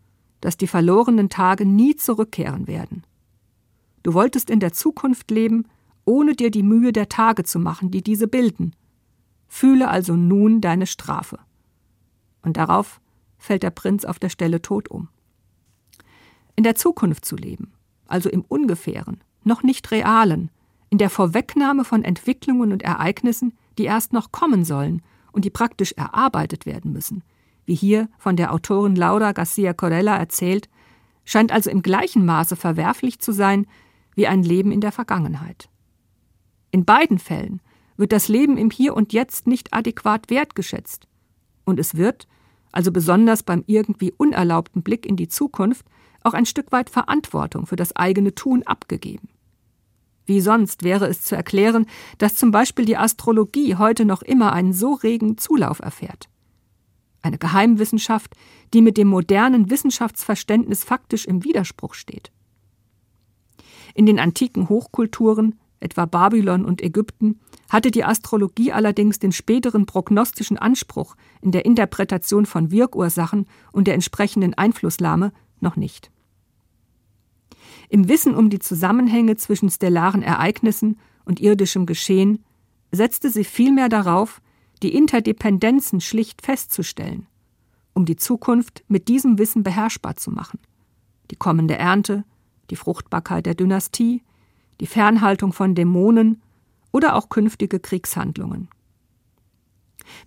dass 0.42 0.58
die 0.58 0.68
verlorenen 0.68 1.30
Tage 1.30 1.66
nie 1.66 1.96
zurückkehren 1.96 2.68
werden. 2.68 3.04
Du 4.08 4.14
wolltest 4.14 4.50
in 4.50 4.62
der 4.62 4.72
Zukunft 4.72 5.32
leben, 5.32 5.66
ohne 6.06 6.34
dir 6.34 6.50
die 6.50 6.64
Mühe 6.64 6.94
der 6.94 7.10
Tage 7.10 7.44
zu 7.44 7.60
machen, 7.60 7.92
die 7.92 8.02
diese 8.02 8.30
bilden. 8.30 8.74
Fühle 9.50 9.90
also 9.90 10.16
nun 10.16 10.62
deine 10.62 10.88
Strafe. 10.88 11.40
Und 12.42 12.56
darauf 12.56 13.02
fällt 13.38 13.64
der 13.64 13.70
Prinz 13.70 14.06
auf 14.06 14.18
der 14.18 14.30
Stelle 14.30 14.62
tot 14.62 14.88
um. 14.88 15.10
In 16.56 16.64
der 16.64 16.76
Zukunft 16.76 17.26
zu 17.26 17.36
leben, 17.36 17.74
also 18.08 18.30
im 18.30 18.46
ungefähren, 18.48 19.20
noch 19.44 19.62
nicht 19.62 19.92
realen, 19.92 20.52
in 20.90 21.00
der 21.00 21.10
Vorwegnahme 21.10 21.84
von 21.84 22.06
Entwicklungen 22.06 22.72
und 22.72 22.84
Ereignissen, 22.84 23.58
die 23.78 23.84
erst 23.84 24.14
noch 24.14 24.32
kommen 24.32 24.64
sollen 24.64 25.02
und 25.34 25.44
die 25.44 25.50
praktisch 25.50 25.92
erarbeitet 25.92 26.66
werden 26.66 26.94
müssen, 26.94 27.26
wie 27.66 27.76
hier 27.76 28.08
von 28.18 28.38
der 28.38 28.54
Autorin 28.54 28.96
Laura 28.96 29.34
Garcia 29.34 29.74
Corella 29.74 30.16
erzählt, 30.16 30.70
scheint 31.26 31.52
also 31.52 31.70
im 31.70 31.82
gleichen 31.82 32.26
Maße 32.26 32.56
verwerflich 32.56 33.20
zu 33.20 33.34
sein 33.34 33.68
wie 34.18 34.28
ein 34.28 34.42
Leben 34.42 34.72
in 34.72 34.82
der 34.82 34.92
Vergangenheit. 34.92 35.70
In 36.72 36.86
beiden 36.86 37.20
Fällen 37.20 37.62
wird 37.98 38.12
das 38.12 38.28
Leben 38.28 38.58
im 38.58 38.72
Hier 38.72 38.96
und 38.96 39.14
Jetzt 39.14 39.46
nicht 39.46 39.74
adäquat 39.74 40.32
wertgeschätzt. 40.32 41.08
Und 41.66 41.80
es 41.80 41.96
wird, 41.96 42.28
also 42.72 42.92
besonders 42.92 43.44
beim 43.44 43.64
irgendwie 43.68 44.12
unerlaubten 44.12 44.82
Blick 44.82 45.06
in 45.06 45.18
die 45.18 45.28
Zukunft, 45.28 45.86
auch 46.24 46.34
ein 46.34 46.48
Stück 46.48 46.72
weit 46.72 46.90
Verantwortung 46.90 47.68
für 47.68 47.76
das 47.76 47.96
eigene 47.96 48.34
Tun 48.34 48.64
abgegeben. 48.64 49.30
Wie 50.26 50.42
sonst 50.42 50.84
wäre 50.84 51.08
es 51.08 51.22
zu 51.22 51.36
erklären, 51.36 51.86
dass 52.18 52.36
zum 52.36 52.50
Beispiel 52.50 52.86
die 52.86 52.98
Astrologie 52.98 53.76
heute 53.76 54.04
noch 54.04 54.24
immer 54.24 54.52
einen 54.52 54.74
so 54.74 54.94
regen 54.94 55.38
Zulauf 55.38 55.80
erfährt. 55.80 56.28
Eine 57.22 57.38
Geheimwissenschaft, 57.38 58.34
die 58.74 58.82
mit 58.82 58.98
dem 58.98 59.10
modernen 59.10 59.70
Wissenschaftsverständnis 59.70 60.84
faktisch 60.84 61.26
im 61.26 61.44
Widerspruch 61.44 61.94
steht. 61.94 62.32
In 63.98 64.06
den 64.06 64.20
antiken 64.20 64.70
Hochkulturen, 64.70 65.56
etwa 65.80 66.06
Babylon 66.06 66.66
und 66.66 66.84
Ägypten, 66.84 67.40
hatte 67.68 67.90
die 67.90 68.04
Astrologie 68.04 68.72
allerdings 68.72 69.18
den 69.18 69.32
späteren 69.32 69.88
prognostischen 69.88 70.56
Anspruch 70.56 71.16
in 71.42 71.52
der 71.52 71.66
Interpretation 71.66 72.46
von 72.46 72.70
Wirkursachen 72.70 73.48
und 73.72 73.88
der 73.88 73.96
entsprechenden 73.96 74.54
Einflusslahme 74.54 75.34
noch 75.62 75.78
nicht. 75.78 76.12
Im 77.90 78.08
Wissen 78.08 78.36
um 78.36 78.52
die 78.52 78.60
Zusammenhänge 78.60 79.36
zwischen 79.36 79.72
stellaren 79.72 80.22
Ereignissen 80.22 81.00
und 81.26 81.40
irdischem 81.40 81.88
Geschehen 81.88 82.46
setzte 82.92 83.32
sie 83.32 83.46
vielmehr 83.46 83.90
darauf, 83.90 84.42
die 84.84 84.94
Interdependenzen 84.94 86.02
schlicht 86.02 86.44
festzustellen, 86.44 87.26
um 87.96 88.06
die 88.06 88.16
Zukunft 88.16 88.84
mit 88.90 89.08
diesem 89.08 89.40
Wissen 89.40 89.64
beherrschbar 89.64 90.18
zu 90.18 90.30
machen. 90.30 90.60
Die 91.32 91.36
kommende 91.36 91.80
Ernte, 91.80 92.26
die 92.70 92.76
Fruchtbarkeit 92.76 93.46
der 93.46 93.56
Dynastie, 93.56 94.24
die 94.80 94.88
Fernhaltung 94.88 95.54
von 95.54 95.76
Dämonen 95.76 96.42
oder 96.92 97.16
auch 97.16 97.30
künftige 97.30 97.80
Kriegshandlungen. 97.80 98.70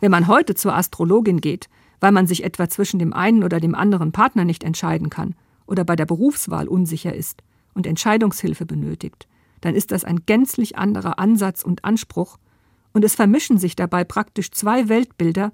Wenn 0.01 0.11
man 0.11 0.27
heute 0.27 0.55
zur 0.55 0.75
Astrologin 0.75 1.41
geht, 1.41 1.69
weil 2.01 2.13
man 2.13 2.27
sich 2.27 2.45
etwa 2.45 2.69
zwischen 2.69 2.99
dem 2.99 3.13
einen 3.13 3.45
oder 3.45 3.61
dem 3.61 3.75
anderen 3.75 4.13
Partner 4.13 4.45
nicht 4.45 4.65
entscheiden 4.65 5.11
kann 5.11 5.35
oder 5.67 5.85
bei 5.85 5.97
der 5.97 6.07
Berufswahl 6.07 6.69
unsicher 6.69 7.15
ist 7.15 7.43
und 7.75 7.87
Entscheidungshilfe 7.87 8.67
benötigt, 8.67 9.29
dann 9.61 9.75
ist 9.75 9.93
das 9.93 10.05
ein 10.05 10.25
gänzlich 10.27 10.79
anderer 10.79 11.19
Ansatz 11.19 11.63
und 11.63 11.85
Anspruch, 11.85 12.39
und 12.93 13.05
es 13.05 13.15
vermischen 13.15 13.57
sich 13.57 13.77
dabei 13.77 14.03
praktisch 14.03 14.51
zwei 14.51 14.89
Weltbilder, 14.89 15.53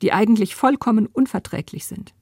die 0.00 0.12
eigentlich 0.12 0.54
vollkommen 0.54 1.06
unverträglich 1.06 1.84
sind. 1.86 2.14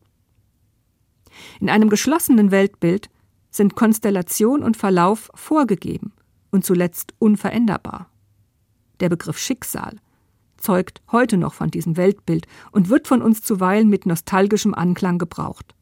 In 1.60 1.70
einem 1.70 1.88
geschlossenen 1.88 2.50
Weltbild 2.50 3.08
sind 3.50 3.74
Konstellation 3.74 4.62
und 4.62 4.76
Verlauf 4.76 5.30
vorgegeben 5.34 6.12
und 6.50 6.64
zuletzt 6.64 7.14
unveränderbar. 7.18 8.10
Der 9.00 9.08
Begriff 9.08 9.38
Schicksal 9.38 9.96
zeugt 10.56 11.02
heute 11.12 11.36
noch 11.36 11.54
von 11.54 11.70
diesem 11.70 11.96
Weltbild 11.96 12.46
und 12.72 12.88
wird 12.88 13.08
von 13.08 13.22
uns 13.22 13.42
zuweilen 13.42 13.88
mit 13.88 14.06
nostalgischem 14.06 14.74
Anklang 14.74 15.18
gebraucht. 15.18 15.74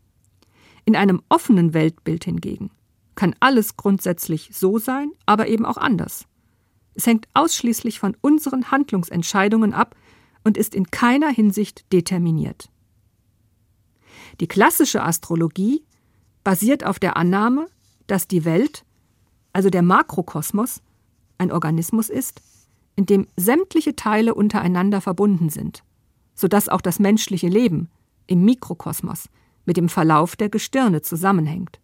In 0.84 0.96
einem 0.96 1.22
offenen 1.28 1.74
Weltbild 1.74 2.24
hingegen 2.24 2.70
kann 3.14 3.34
alles 3.40 3.76
grundsätzlich 3.76 4.50
so 4.52 4.78
sein, 4.78 5.12
aber 5.24 5.48
eben 5.48 5.64
auch 5.64 5.76
anders. 5.76 6.26
Es 6.94 7.06
hängt 7.06 7.28
ausschließlich 7.34 7.98
von 7.98 8.16
unseren 8.20 8.70
Handlungsentscheidungen 8.70 9.72
ab 9.72 9.96
und 10.44 10.56
ist 10.56 10.74
in 10.74 10.90
keiner 10.90 11.30
Hinsicht 11.30 11.92
determiniert. 11.92 12.68
Die 14.40 14.48
klassische 14.48 15.02
Astrologie 15.02 15.84
basiert 16.44 16.84
auf 16.84 16.98
der 16.98 17.16
Annahme, 17.16 17.66
dass 18.06 18.28
die 18.28 18.44
Welt, 18.44 18.84
also 19.52 19.70
der 19.70 19.82
Makrokosmos, 19.82 20.82
ein 21.38 21.50
Organismus 21.50 22.10
ist, 22.10 22.42
in 22.96 23.06
dem 23.06 23.26
sämtliche 23.36 23.96
Teile 23.96 24.34
untereinander 24.34 25.00
verbunden 25.00 25.48
sind, 25.48 25.82
sodass 26.34 26.68
auch 26.68 26.80
das 26.80 27.00
menschliche 27.00 27.48
Leben 27.48 27.88
im 28.26 28.44
Mikrokosmos 28.44 29.28
mit 29.64 29.76
dem 29.76 29.88
Verlauf 29.88 30.36
der 30.36 30.48
Gestirne 30.48 31.02
zusammenhängt. 31.02 31.80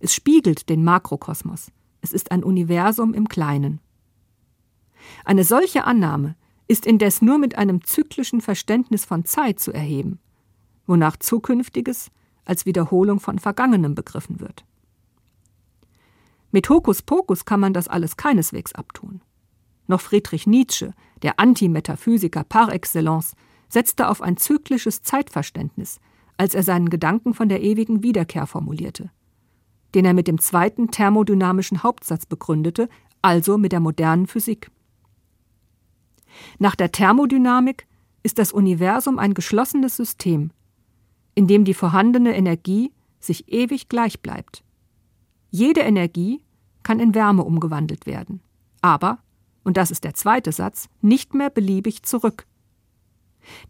Es 0.00 0.14
spiegelt 0.14 0.68
den 0.68 0.84
Makrokosmos, 0.84 1.72
es 2.00 2.12
ist 2.12 2.30
ein 2.30 2.44
Universum 2.44 3.14
im 3.14 3.28
Kleinen. 3.28 3.80
Eine 5.24 5.44
solche 5.44 5.84
Annahme 5.84 6.36
ist 6.66 6.86
indes 6.86 7.22
nur 7.22 7.38
mit 7.38 7.56
einem 7.56 7.82
zyklischen 7.84 8.40
Verständnis 8.40 9.04
von 9.04 9.24
Zeit 9.24 9.58
zu 9.58 9.72
erheben, 9.72 10.18
wonach 10.86 11.16
Zukünftiges 11.16 12.10
als 12.48 12.66
Wiederholung 12.66 13.20
von 13.20 13.38
Vergangenem 13.38 13.94
begriffen 13.94 14.40
wird. 14.40 14.64
Mit 16.50 16.68
Hokuspokus 16.70 17.44
kann 17.44 17.60
man 17.60 17.74
das 17.74 17.88
alles 17.88 18.16
keineswegs 18.16 18.74
abtun. 18.74 19.20
Noch 19.86 20.00
Friedrich 20.00 20.46
Nietzsche, 20.46 20.94
der 21.22 21.38
Antimetaphysiker 21.38 22.44
par 22.44 22.72
excellence, 22.72 23.34
setzte 23.68 24.08
auf 24.08 24.22
ein 24.22 24.36
zyklisches 24.36 25.02
Zeitverständnis, 25.02 26.00
als 26.38 26.54
er 26.54 26.62
seinen 26.62 26.88
Gedanken 26.88 27.34
von 27.34 27.48
der 27.48 27.62
ewigen 27.62 28.02
Wiederkehr 28.02 28.46
formulierte, 28.46 29.10
den 29.94 30.04
er 30.04 30.14
mit 30.14 30.26
dem 30.28 30.40
zweiten 30.40 30.90
thermodynamischen 30.90 31.82
Hauptsatz 31.82 32.24
begründete, 32.24 32.88
also 33.20 33.58
mit 33.58 33.72
der 33.72 33.80
modernen 33.80 34.26
Physik. 34.26 34.70
Nach 36.58 36.76
der 36.76 36.92
Thermodynamik 36.92 37.86
ist 38.22 38.38
das 38.38 38.52
Universum 38.52 39.18
ein 39.18 39.34
geschlossenes 39.34 39.96
System, 39.96 40.50
in 41.38 41.46
dem 41.46 41.64
die 41.64 41.72
vorhandene 41.72 42.34
Energie 42.34 42.90
sich 43.20 43.52
ewig 43.52 43.88
gleich 43.88 44.18
bleibt. 44.22 44.64
Jede 45.50 45.82
Energie 45.82 46.42
kann 46.82 46.98
in 46.98 47.14
Wärme 47.14 47.44
umgewandelt 47.44 48.06
werden, 48.06 48.40
aber, 48.82 49.18
und 49.62 49.76
das 49.76 49.92
ist 49.92 50.02
der 50.02 50.14
zweite 50.14 50.50
Satz, 50.50 50.88
nicht 51.00 51.34
mehr 51.34 51.48
beliebig 51.48 52.02
zurück. 52.02 52.44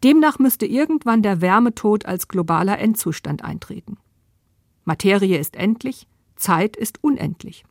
Demnach 0.02 0.38
müsste 0.38 0.64
irgendwann 0.64 1.20
der 1.20 1.42
Wärmetod 1.42 2.06
als 2.06 2.26
globaler 2.26 2.78
Endzustand 2.78 3.44
eintreten. 3.44 3.98
Materie 4.86 5.36
ist 5.36 5.54
endlich, 5.54 6.08
Zeit 6.36 6.74
ist 6.74 7.04
unendlich. 7.04 7.66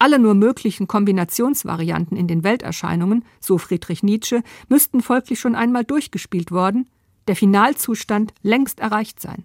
Alle 0.00 0.18
nur 0.18 0.34
möglichen 0.34 0.88
Kombinationsvarianten 0.88 2.16
in 2.16 2.26
den 2.26 2.42
Welterscheinungen, 2.42 3.24
so 3.38 3.56
Friedrich 3.56 4.02
Nietzsche, 4.02 4.42
müssten 4.68 5.00
folglich 5.00 5.38
schon 5.38 5.54
einmal 5.54 5.84
durchgespielt 5.84 6.50
worden, 6.50 6.88
der 7.28 7.36
Finalzustand 7.36 8.34
längst 8.42 8.80
erreicht 8.80 9.20
sein. 9.20 9.44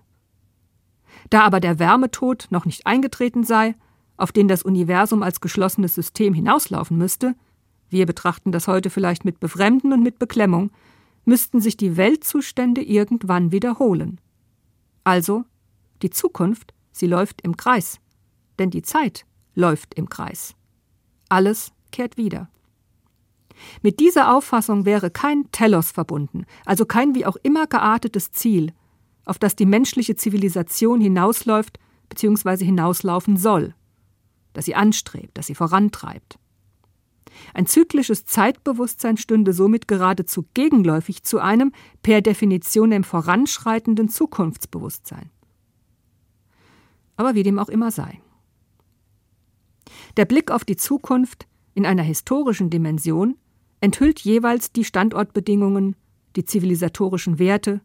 Da 1.29 1.41
aber 1.41 1.59
der 1.59 1.79
Wärmetod 1.79 2.47
noch 2.49 2.65
nicht 2.65 2.87
eingetreten 2.87 3.43
sei, 3.43 3.75
auf 4.17 4.31
den 4.31 4.47
das 4.47 4.63
Universum 4.63 5.23
als 5.23 5.41
geschlossenes 5.41 5.95
System 5.95 6.33
hinauslaufen 6.33 6.97
müsste, 6.97 7.35
wir 7.89 8.07
betrachten 8.07 8.51
das 8.51 8.67
heute 8.67 8.89
vielleicht 8.89 9.23
mit 9.23 9.39
Befremden 9.39 9.93
und 9.93 10.01
mit 10.01 10.17
Beklemmung, 10.17 10.71
müssten 11.25 11.61
sich 11.61 11.77
die 11.77 11.95
Weltzustände 11.95 12.81
irgendwann 12.81 13.51
wiederholen. 13.51 14.19
Also, 15.03 15.45
die 16.01 16.09
Zukunft, 16.09 16.73
sie 16.91 17.07
läuft 17.07 17.41
im 17.41 17.55
Kreis, 17.55 17.99
denn 18.57 18.71
die 18.71 18.81
Zeit 18.81 19.25
läuft 19.53 19.93
im 19.93 20.09
Kreis. 20.09 20.55
Alles 21.29 21.71
kehrt 21.91 22.17
wieder. 22.17 22.49
Mit 23.81 23.99
dieser 23.99 24.35
Auffassung 24.35 24.85
wäre 24.85 25.09
kein 25.09 25.49
Telos 25.51 25.91
verbunden, 25.91 26.45
also 26.65 26.85
kein 26.85 27.15
wie 27.15 27.25
auch 27.25 27.37
immer 27.43 27.67
geartetes 27.67 28.31
Ziel, 28.31 28.73
auf 29.25 29.39
das 29.39 29.55
die 29.55 29.65
menschliche 29.65 30.15
Zivilisation 30.15 31.01
hinausläuft 31.01 31.79
bzw. 32.09 32.65
hinauslaufen 32.65 33.37
soll, 33.37 33.73
das 34.53 34.65
sie 34.65 34.75
anstrebt, 34.75 35.37
das 35.37 35.47
sie 35.47 35.55
vorantreibt. 35.55 36.37
Ein 37.53 37.65
zyklisches 37.65 38.25
Zeitbewusstsein 38.25 39.17
stünde 39.17 39.53
somit 39.53 39.87
geradezu 39.87 40.45
gegenläufig 40.53 41.23
zu 41.23 41.39
einem 41.39 41.71
per 42.01 42.21
Definition 42.21 42.91
im 42.91 43.03
voranschreitenden 43.03 44.09
Zukunftsbewusstsein. 44.09 45.29
Aber 47.15 47.35
wie 47.35 47.43
dem 47.43 47.59
auch 47.59 47.69
immer 47.69 47.91
sei. 47.91 48.21
Der 50.17 50.25
Blick 50.25 50.51
auf 50.51 50.63
die 50.63 50.75
Zukunft 50.75 51.47
in 51.73 51.85
einer 51.85 52.03
historischen 52.03 52.69
Dimension 52.69 53.35
enthüllt 53.83 54.21
jeweils 54.21 54.71
die 54.71 54.85
Standortbedingungen, 54.85 55.97
die 56.37 56.45
zivilisatorischen 56.45 57.37
Werte, 57.37 57.81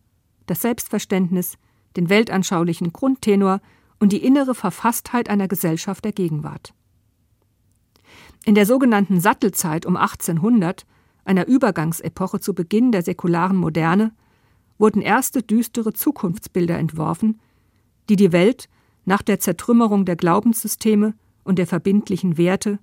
das 0.47 0.63
Selbstverständnis, 0.63 1.59
den 1.97 2.09
weltanschaulichen 2.09 2.93
Grundtenor 2.93 3.61
und 3.99 4.13
die 4.13 4.25
innere 4.25 4.55
Verfasstheit 4.55 5.29
einer 5.29 5.49
Gesellschaft 5.49 6.05
der 6.05 6.13
Gegenwart. 6.13 6.73
In 8.45 8.55
der 8.55 8.65
sogenannten 8.65 9.21
Sattelzeit 9.21 9.87
um 9.87 9.97
1800, 9.97 10.87
einer 11.25 11.49
Übergangsepoche 11.49 12.39
zu 12.39 12.55
Beginn 12.55 12.93
der 12.93 13.03
säkularen 13.03 13.57
Moderne, 13.57 14.13
wurden 14.79 15.03
erste 15.03 15.43
düstere 15.43 15.95
Zukunftsbilder 15.95 16.79
entworfen, 16.79 17.41
die 18.09 18.15
die 18.15 18.31
Welt 18.31 18.69
nach 19.05 19.23
der 19.23 19.41
Zertrümmerung 19.41 20.05
der 20.05 20.15
Glaubenssysteme 20.15 21.15
und 21.43 21.59
der 21.59 21.67
verbindlichen 21.67 22.39
Werte, 22.39 22.79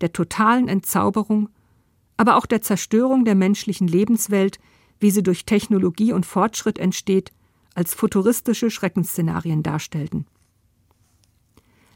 der 0.00 0.14
totalen 0.14 0.68
Entzauberung, 0.68 1.50
aber 2.16 2.36
auch 2.36 2.46
der 2.46 2.62
Zerstörung 2.62 3.24
der 3.24 3.34
menschlichen 3.34 3.88
Lebenswelt 3.88 4.58
wie 5.00 5.10
sie 5.10 5.22
durch 5.22 5.44
Technologie 5.44 6.12
und 6.12 6.26
Fortschritt 6.26 6.78
entsteht, 6.78 7.32
als 7.74 7.94
futuristische 7.94 8.70
Schreckensszenarien 8.70 9.62
darstellten. 9.62 10.26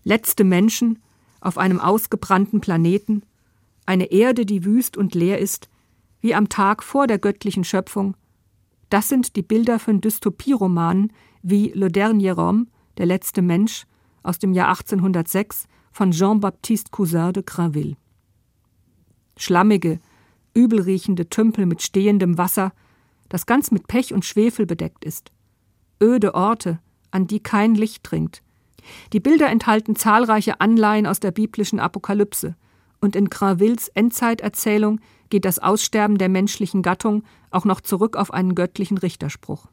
Letzte 0.05 0.45
Menschen 0.45 0.99
auf 1.41 1.57
einem 1.57 1.81
ausgebrannten 1.81 2.61
Planeten, 2.61 3.23
eine 3.87 4.13
Erde, 4.13 4.45
die 4.45 4.65
wüst 4.65 4.97
und 4.97 5.15
leer 5.15 5.39
ist, 5.39 5.69
wie 6.21 6.35
am 6.35 6.49
Tag 6.49 6.83
vor 6.83 7.07
der 7.07 7.19
göttlichen 7.19 7.65
Schöpfung, 7.65 8.15
das 8.91 9.09
sind 9.09 9.37
die 9.37 9.43
Bilder 9.43 9.79
von 9.79 10.01
Dystopieromanen 10.01 11.13
wie 11.43 11.69
Le 11.69 11.91
Dernier 11.91 12.37
Homme, 12.37 12.67
der 12.99 13.07
letzte 13.07 13.41
Mensch, 13.41 13.87
aus 14.23 14.39
dem 14.39 14.53
Jahr 14.53 14.69
1806 14.69 15.67
von 15.93 16.11
Jean-Baptiste 16.11 16.91
Cousin 16.91 17.33
de 17.33 17.43
Graville. 17.45 17.97
Schlammige, 19.37 20.01
übelriechende 20.55 21.29
Tümpel 21.29 21.67
mit 21.67 21.83
stehendem 21.83 22.39
Wasser, 22.39 22.73
das 23.29 23.47
ganz 23.47 23.71
mit 23.71 23.87
Pech 23.87 24.13
und 24.13 24.25
Schwefel 24.25 24.67
bedeckt 24.67 25.05
ist. 25.05 25.31
Öde 26.03 26.35
Orte, 26.35 26.81
an 27.11 27.27
die 27.27 27.41
kein 27.41 27.75
Licht 27.75 28.11
dringt. 28.11 28.43
Die 29.13 29.21
Bilder 29.21 29.49
enthalten 29.49 29.97
zahlreiche 29.97 30.61
Anleihen 30.61 31.07
aus 31.07 31.21
der 31.21 31.31
biblischen 31.31 31.81
Apokalypse, 31.81 32.57
und 33.01 33.17
in 33.17 33.31
Gravilles 33.31 33.89
Endzeiterzählung 33.89 35.01
geht 35.31 35.45
das 35.45 35.59
Aussterben 35.59 36.19
der 36.19 36.29
menschlichen 36.29 36.83
Gattung 36.83 37.25
auch 37.51 37.65
noch 37.65 37.81
zurück 37.81 38.17
auf 38.17 38.33
einen 38.33 38.55
göttlichen 38.55 38.99
Richterspruch. 38.99 39.67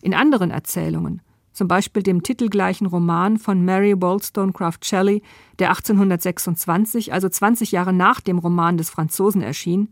In 0.00 0.14
anderen 0.14 0.50
Erzählungen, 0.50 1.22
zum 1.54 1.68
Beispiel 1.68 2.02
dem 2.02 2.22
titelgleichen 2.22 2.86
Roman 2.86 3.38
von 3.38 3.64
Mary 3.64 3.94
Wollstonecraft 3.98 4.80
Shelley, 4.82 5.22
der 5.58 5.70
1826, 5.70 7.12
also 7.12 7.28
20 7.28 7.72
Jahre 7.72 7.92
nach 7.92 8.20
dem 8.20 8.38
Roman 8.38 8.76
des 8.76 8.90
Franzosen 8.90 9.40
erschien, 9.40 9.88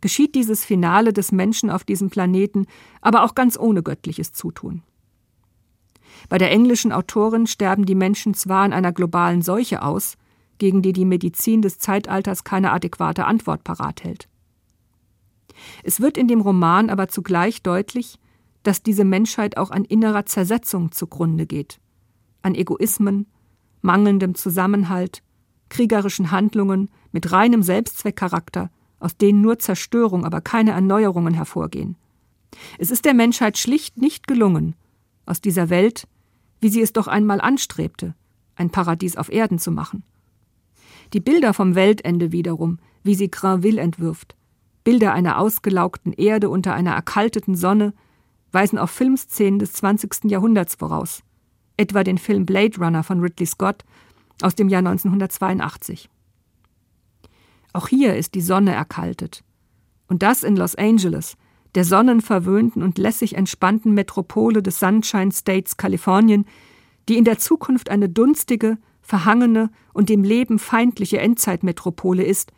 geschieht 0.00 0.34
dieses 0.34 0.64
Finale 0.64 1.12
des 1.12 1.32
Menschen 1.32 1.70
auf 1.70 1.84
diesem 1.84 2.10
Planeten 2.10 2.66
aber 3.00 3.24
auch 3.24 3.34
ganz 3.34 3.58
ohne 3.58 3.82
göttliches 3.82 4.32
Zutun. 4.32 4.82
Bei 6.28 6.38
der 6.38 6.50
englischen 6.50 6.92
Autorin 6.92 7.46
sterben 7.46 7.86
die 7.86 7.94
Menschen 7.94 8.34
zwar 8.34 8.66
in 8.66 8.72
einer 8.72 8.92
globalen 8.92 9.42
Seuche 9.42 9.82
aus, 9.82 10.16
gegen 10.58 10.82
die 10.82 10.92
die 10.92 11.04
Medizin 11.04 11.62
des 11.62 11.78
Zeitalters 11.78 12.42
keine 12.42 12.72
adäquate 12.72 13.26
Antwort 13.26 13.62
parat 13.62 14.02
hält. 14.02 14.28
Es 15.84 16.00
wird 16.00 16.18
in 16.18 16.28
dem 16.28 16.40
Roman 16.40 16.90
aber 16.90 17.08
zugleich 17.08 17.62
deutlich, 17.62 18.18
dass 18.66 18.82
diese 18.82 19.04
Menschheit 19.04 19.56
auch 19.56 19.70
an 19.70 19.84
innerer 19.84 20.26
Zersetzung 20.26 20.90
zugrunde 20.90 21.46
geht, 21.46 21.78
an 22.42 22.54
Egoismen, 22.54 23.26
mangelndem 23.80 24.34
Zusammenhalt, 24.34 25.22
kriegerischen 25.68 26.32
Handlungen 26.32 26.90
mit 27.12 27.30
reinem 27.30 27.62
Selbstzweckcharakter, 27.62 28.70
aus 28.98 29.16
denen 29.16 29.40
nur 29.40 29.58
Zerstörung, 29.58 30.24
aber 30.24 30.40
keine 30.40 30.72
Erneuerungen 30.72 31.34
hervorgehen. 31.34 31.96
Es 32.78 32.90
ist 32.90 33.04
der 33.04 33.14
Menschheit 33.14 33.56
schlicht 33.56 33.98
nicht 33.98 34.26
gelungen, 34.26 34.74
aus 35.26 35.40
dieser 35.40 35.70
Welt, 35.70 36.08
wie 36.60 36.68
sie 36.68 36.80
es 36.80 36.92
doch 36.92 37.06
einmal 37.06 37.40
anstrebte, 37.40 38.14
ein 38.56 38.70
Paradies 38.70 39.16
auf 39.16 39.30
Erden 39.30 39.58
zu 39.58 39.70
machen. 39.70 40.02
Die 41.12 41.20
Bilder 41.20 41.54
vom 41.54 41.76
Weltende 41.76 42.32
wiederum, 42.32 42.78
wie 43.04 43.14
sie 43.14 43.30
Granville 43.30 43.80
entwirft, 43.80 44.34
Bilder 44.82 45.12
einer 45.12 45.38
ausgelaugten 45.38 46.12
Erde 46.12 46.48
unter 46.48 46.74
einer 46.74 46.92
erkalteten 46.92 47.54
Sonne, 47.54 47.92
weisen 48.56 48.78
auf 48.78 48.90
Filmszenen 48.90 49.58
des 49.58 49.74
20. 49.74 50.30
Jahrhunderts 50.30 50.76
voraus, 50.76 51.22
etwa 51.76 52.02
den 52.02 52.16
Film 52.16 52.46
Blade 52.46 52.78
Runner 52.78 53.02
von 53.02 53.20
Ridley 53.20 53.44
Scott 53.44 53.84
aus 54.40 54.54
dem 54.54 54.70
Jahr 54.70 54.78
1982. 54.78 56.08
Auch 57.74 57.86
hier 57.86 58.16
ist 58.16 58.34
die 58.34 58.40
Sonne 58.40 58.72
erkaltet. 58.72 59.44
Und 60.08 60.22
das 60.22 60.42
in 60.42 60.56
Los 60.56 60.74
Angeles, 60.74 61.36
der 61.74 61.84
sonnenverwöhnten 61.84 62.82
und 62.82 62.96
lässig 62.96 63.34
entspannten 63.34 63.92
Metropole 63.92 64.62
des 64.62 64.78
Sunshine 64.78 65.32
States 65.32 65.76
Kalifornien, 65.76 66.46
die 67.10 67.18
in 67.18 67.24
der 67.24 67.38
Zukunft 67.38 67.90
eine 67.90 68.08
dunstige, 68.08 68.78
verhangene 69.02 69.68
und 69.92 70.08
dem 70.08 70.24
Leben 70.24 70.58
feindliche 70.58 71.18
Endzeitmetropole 71.18 72.24
ist, 72.24 72.52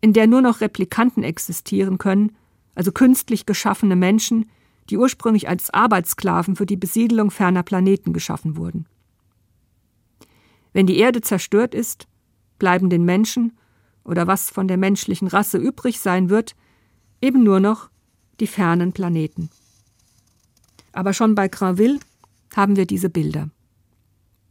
in 0.00 0.14
der 0.14 0.26
nur 0.26 0.40
noch 0.40 0.62
Replikanten 0.62 1.22
existieren 1.24 1.98
können, 1.98 2.34
also 2.74 2.90
künstlich 2.90 3.44
geschaffene 3.44 3.96
Menschen, 3.96 4.46
die 4.90 4.96
ursprünglich 4.96 5.48
als 5.48 5.70
Arbeitssklaven 5.70 6.56
für 6.56 6.66
die 6.66 6.76
Besiedelung 6.76 7.30
ferner 7.30 7.62
Planeten 7.62 8.12
geschaffen 8.12 8.56
wurden. 8.56 8.86
Wenn 10.72 10.86
die 10.86 10.98
Erde 10.98 11.20
zerstört 11.20 11.74
ist, 11.74 12.06
bleiben 12.58 12.90
den 12.90 13.04
Menschen, 13.04 13.52
oder 14.04 14.26
was 14.26 14.50
von 14.50 14.66
der 14.68 14.76
menschlichen 14.76 15.28
Rasse 15.28 15.58
übrig 15.58 16.00
sein 16.00 16.28
wird, 16.28 16.56
eben 17.20 17.44
nur 17.44 17.60
noch 17.60 17.88
die 18.40 18.46
fernen 18.46 18.92
Planeten. 18.92 19.50
Aber 20.92 21.12
schon 21.12 21.34
bei 21.34 21.48
Granville 21.48 22.00
haben 22.54 22.76
wir 22.76 22.86
diese 22.86 23.08
Bilder. 23.08 23.50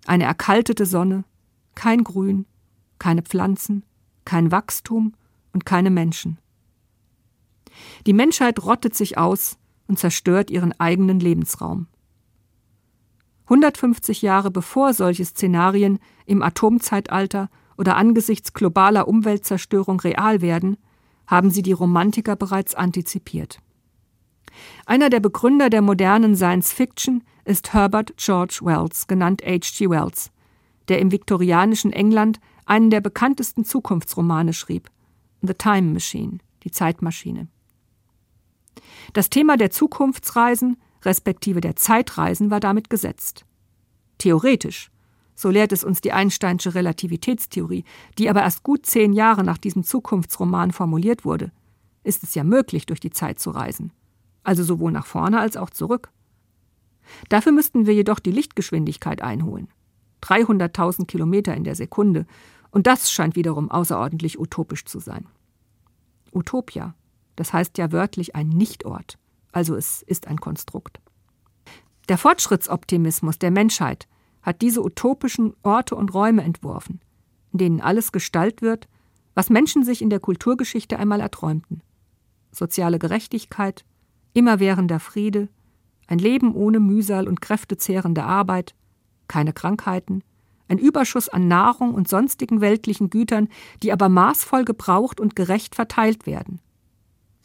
Eine 0.06 0.24
erkaltete 0.24 0.86
Sonne, 0.86 1.24
kein 1.76 2.04
Grün, 2.04 2.46
keine 2.98 3.22
Pflanzen, 3.22 3.84
kein 4.26 4.52
Wachstum 4.52 5.14
und 5.54 5.66
keine 5.66 5.90
Menschen. 5.90 6.38
Die 8.06 8.14
Menschheit 8.14 8.64
rottet 8.64 8.96
sich 8.96 9.18
aus 9.18 9.58
und 9.92 10.00
zerstört 10.00 10.50
ihren 10.50 10.72
eigenen 10.80 11.20
Lebensraum. 11.20 11.88
150 13.44 14.22
Jahre 14.22 14.50
bevor 14.50 14.94
solche 14.94 15.26
Szenarien 15.26 16.00
im 16.26 16.42
Atomzeitalter 16.42 17.50
oder 17.78 17.98
angesichts 17.98 18.54
globaler 18.54 19.10
Umweltzerstörung 19.10 20.00
real 20.00 20.42
werden, 20.42 20.78
haben 21.28 21.52
sie 21.52 21.62
die 21.62 21.74
Romantiker 21.74 22.38
bereits 22.38 22.74
antizipiert. 22.74 23.60
Einer 24.86 25.10
der 25.10 25.20
Begründer 25.20 25.70
der 25.70 25.82
modernen 25.82 26.38
Science 26.38 26.72
Fiction 26.72 27.26
ist 27.44 27.74
Herbert 27.74 28.14
George 28.16 28.60
Wells, 28.62 29.08
genannt 29.08 29.42
H.G. 29.46 29.90
Wells, 29.90 30.32
der 30.88 31.00
im 31.00 31.12
viktorianischen 31.12 31.92
England 31.92 32.40
einen 32.66 32.92
der 32.92 33.02
bekanntesten 33.02 33.66
Zukunftsromane 33.66 34.54
schrieb, 34.54 34.90
The 35.42 35.54
Time 35.54 35.92
Machine, 35.92 36.38
die 36.64 36.72
Zeitmaschine. 36.72 37.50
Das 39.14 39.30
Thema 39.30 39.58
der 39.58 39.72
Zukunftsreisen, 39.72 40.78
respektive 41.04 41.62
der 41.62 41.76
Zeitreisen, 41.76 42.50
war 42.52 42.60
damit 42.60 42.90
gesetzt. 42.90 43.46
Theoretisch, 44.18 44.92
so 45.36 45.50
lehrt 45.50 45.72
es 45.72 45.84
uns 45.84 46.02
die 46.02 46.12
Einsteinsche 46.12 46.76
Relativitätstheorie, 46.76 47.84
die 48.18 48.30
aber 48.30 48.42
erst 48.44 48.64
gut 48.64 48.86
zehn 48.86 49.12
Jahre 49.14 49.44
nach 49.44 49.58
diesem 49.58 49.84
Zukunftsroman 49.84 50.72
formuliert 50.72 51.26
wurde, 51.26 51.52
ist 52.04 52.24
es 52.24 52.36
ja 52.36 52.44
möglich, 52.44 52.86
durch 52.86 53.00
die 53.00 53.10
Zeit 53.10 53.40
zu 53.40 53.52
reisen. 53.52 53.92
Also 54.44 54.64
sowohl 54.64 54.92
nach 54.92 55.06
vorne 55.06 55.40
als 55.40 55.58
auch 55.58 55.70
zurück. 55.70 56.10
Dafür 57.30 57.52
müssten 57.52 57.86
wir 57.86 57.94
jedoch 57.94 58.20
die 58.20 58.32
Lichtgeschwindigkeit 58.32 59.22
einholen. 59.22 59.68
300.000 60.24 61.06
Kilometer 61.06 61.56
in 61.56 61.64
der 61.64 61.76
Sekunde. 61.76 62.26
Und 62.70 62.88
das 62.88 63.12
scheint 63.12 63.36
wiederum 63.36 63.70
außerordentlich 63.70 64.40
utopisch 64.40 64.86
zu 64.86 65.00
sein. 65.00 65.28
Utopia, 66.32 66.96
das 67.36 67.54
heißt 67.54 67.78
ja 67.78 67.92
wörtlich 67.92 68.36
ein 68.36 68.50
Nichtort, 68.50 69.18
also 69.52 69.76
es 69.76 70.02
ist 70.02 70.28
ein 70.28 70.40
Konstrukt. 70.40 71.00
Der 72.10 72.18
Fortschrittsoptimismus 72.18 73.40
der 73.40 73.52
Menschheit 73.52 74.08
hat 74.42 74.62
diese 74.62 74.84
utopischen 74.84 75.54
Orte 75.64 75.96
und 75.96 76.14
Räume 76.14 76.44
entworfen, 76.44 77.00
in 77.54 77.60
denen 77.60 77.82
alles 77.82 78.12
Gestalt 78.12 78.62
wird, 78.62 78.88
was 79.36 79.50
Menschen 79.50 79.84
sich 79.84 80.02
in 80.02 80.10
der 80.10 80.20
Kulturgeschichte 80.20 80.98
einmal 80.98 81.20
erträumten. 81.20 81.82
Soziale 82.52 83.00
Gerechtigkeit, 83.00 83.86
immerwährender 84.34 85.00
Friede, 85.00 85.48
ein 86.08 86.20
Leben 86.20 86.54
ohne 86.54 86.80
Mühsal 86.80 87.28
und 87.28 87.42
kräftezehrende 87.42 88.24
Arbeit, 88.24 88.76
keine 89.28 89.54
Krankheiten, 89.54 90.24
ein 90.68 90.78
Überschuss 90.78 91.30
an 91.30 91.48
Nahrung 91.48 91.94
und 91.94 92.08
sonstigen 92.08 92.62
weltlichen 92.62 93.10
Gütern, 93.10 93.50
die 93.84 93.92
aber 93.92 94.08
maßvoll 94.08 94.64
gebraucht 94.64 95.20
und 95.20 95.36
gerecht 95.36 95.76
verteilt 95.76 96.26
werden. 96.26 96.61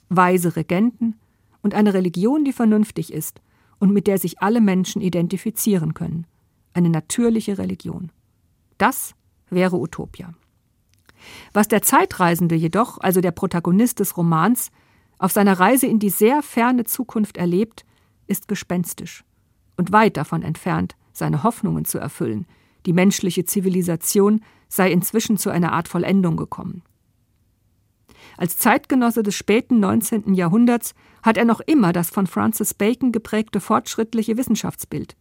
Weise 0.08 0.56
Regenten 0.56 1.16
und 1.62 1.74
eine 1.74 1.94
Religion, 1.94 2.44
die 2.44 2.52
vernünftig 2.52 3.12
ist 3.12 3.40
und 3.78 3.92
mit 3.92 4.06
der 4.06 4.18
sich 4.18 4.40
alle 4.40 4.60
Menschen 4.60 5.02
identifizieren 5.02 5.94
können. 5.94 6.26
Eine 6.72 6.90
natürliche 6.90 7.58
Religion. 7.58 8.10
Das 8.78 9.14
wäre 9.50 9.76
Utopia. 9.78 10.32
Was 11.52 11.68
der 11.68 11.82
Zeitreisende 11.82 12.54
jedoch, 12.54 12.98
also 12.98 13.20
der 13.20 13.32
Protagonist 13.32 14.00
des 14.00 14.16
Romans, 14.16 14.70
auf 15.18 15.32
seiner 15.32 15.58
Reise 15.58 15.86
in 15.86 15.98
die 15.98 16.10
sehr 16.10 16.42
ferne 16.42 16.84
Zukunft 16.84 17.36
erlebt, 17.36 17.84
ist 18.26 18.48
gespenstisch 18.48 19.24
und 19.76 19.92
weit 19.92 20.16
davon 20.16 20.42
entfernt, 20.42 20.96
seine 21.12 21.42
Hoffnungen 21.42 21.84
zu 21.84 21.98
erfüllen, 21.98 22.46
die 22.84 22.92
menschliche 22.92 23.44
Zivilisation 23.44 24.42
sei 24.68 24.90
inzwischen 24.92 25.38
zu 25.38 25.50
einer 25.50 25.72
Art 25.72 25.88
Vollendung 25.88 26.36
gekommen. 26.36 26.82
Als 28.36 28.58
Zeitgenosse 28.58 29.22
des 29.22 29.34
späten 29.34 29.80
19. 29.80 30.34
Jahrhunderts 30.34 30.94
hat 31.22 31.38
er 31.38 31.44
noch 31.44 31.60
immer 31.60 31.92
das 31.92 32.10
von 32.10 32.26
Francis 32.26 32.74
Bacon 32.74 33.12
geprägte 33.12 33.60
fortschrittliche 33.60 34.36
Wissenschaftsbild, 34.36 35.16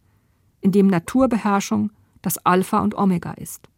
in 0.60 0.72
dem 0.72 0.88
Naturbeherrschung 0.88 1.92
das 2.20 2.44
Alpha 2.44 2.80
und 2.80 2.96
Omega 2.96 3.30
ist. 3.32 3.68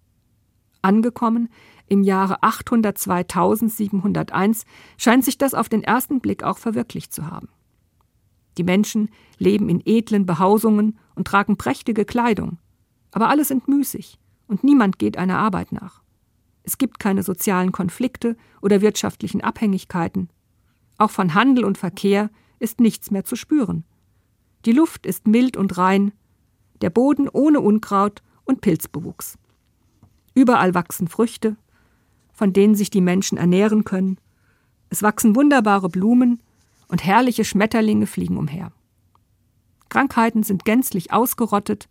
Angekommen 0.83 1.49
im 1.87 2.03
Jahre 2.03 2.43
802.701 2.43 4.65
scheint 4.97 5.25
sich 5.25 5.39
das 5.39 5.55
auf 5.55 5.69
den 5.69 5.83
ersten 5.83 6.21
Blick 6.21 6.45
auch 6.45 6.59
verwirklicht 6.59 7.13
zu 7.13 7.29
haben. 7.31 7.49
Die 8.59 8.65
Menschen 8.65 9.09
leben 9.39 9.69
in 9.69 9.81
edlen 9.85 10.27
Behausungen 10.27 10.99
und 11.15 11.29
tragen 11.29 11.57
prächtige 11.57 12.05
Kleidung. 12.05 12.59
Aber 13.13 13.29
alle 13.29 13.45
sind 13.45 13.69
müßig 13.69 14.19
und 14.49 14.65
niemand 14.65 14.99
geht 14.99 15.17
einer 15.17 15.39
Arbeit 15.39 15.73
nach. 15.73 16.03
Es 16.69 16.77
gibt 16.77 16.99
keine 16.99 17.23
sozialen 17.23 17.73
Konflikte 17.73 18.37
oder 18.61 18.83
wirtschaftlichen 18.83 19.41
Abhängigkeiten. 19.41 20.29
Auch 20.99 21.11
von 21.11 21.33
Handel 21.33 21.65
und 21.65 21.79
Verkehr 21.79 22.29
ist 22.59 22.79
nichts 22.79 23.11
mehr 23.11 23.25
zu 23.25 23.37
spüren. 23.37 23.85
Die 24.67 24.73
Luft 24.73 25.07
ist 25.07 25.27
mild 25.27 25.57
und 25.57 25.79
rein, 25.79 26.13
der 26.83 26.91
Boden 26.91 27.27
ohne 27.27 27.63
Unkraut 27.63 28.23
und 28.45 28.61
Pilzbewuchs. 28.61 29.39
Überall 30.35 30.75
wachsen 30.75 31.09
Früchte, 31.09 31.57
von 32.35 32.53
denen 32.53 32.75
sich 32.75 32.91
die 32.91 33.01
Menschen 33.01 33.39
ernähren 33.39 33.85
können. 33.85 34.19
Es 34.91 35.03
wachsen 35.03 35.37
wunderbare 35.37 35.89
Blumen 35.89 36.43
und 36.89 37.03
herrliche 37.03 37.47
Schmetterlinge 37.47 38.07
fliegen 38.07 38.37
umher. 38.37 38.73
Krankheiten 39.89 40.43
sind 40.43 40.67
gänzlich 40.67 41.15
ausgerottet, 41.15 41.89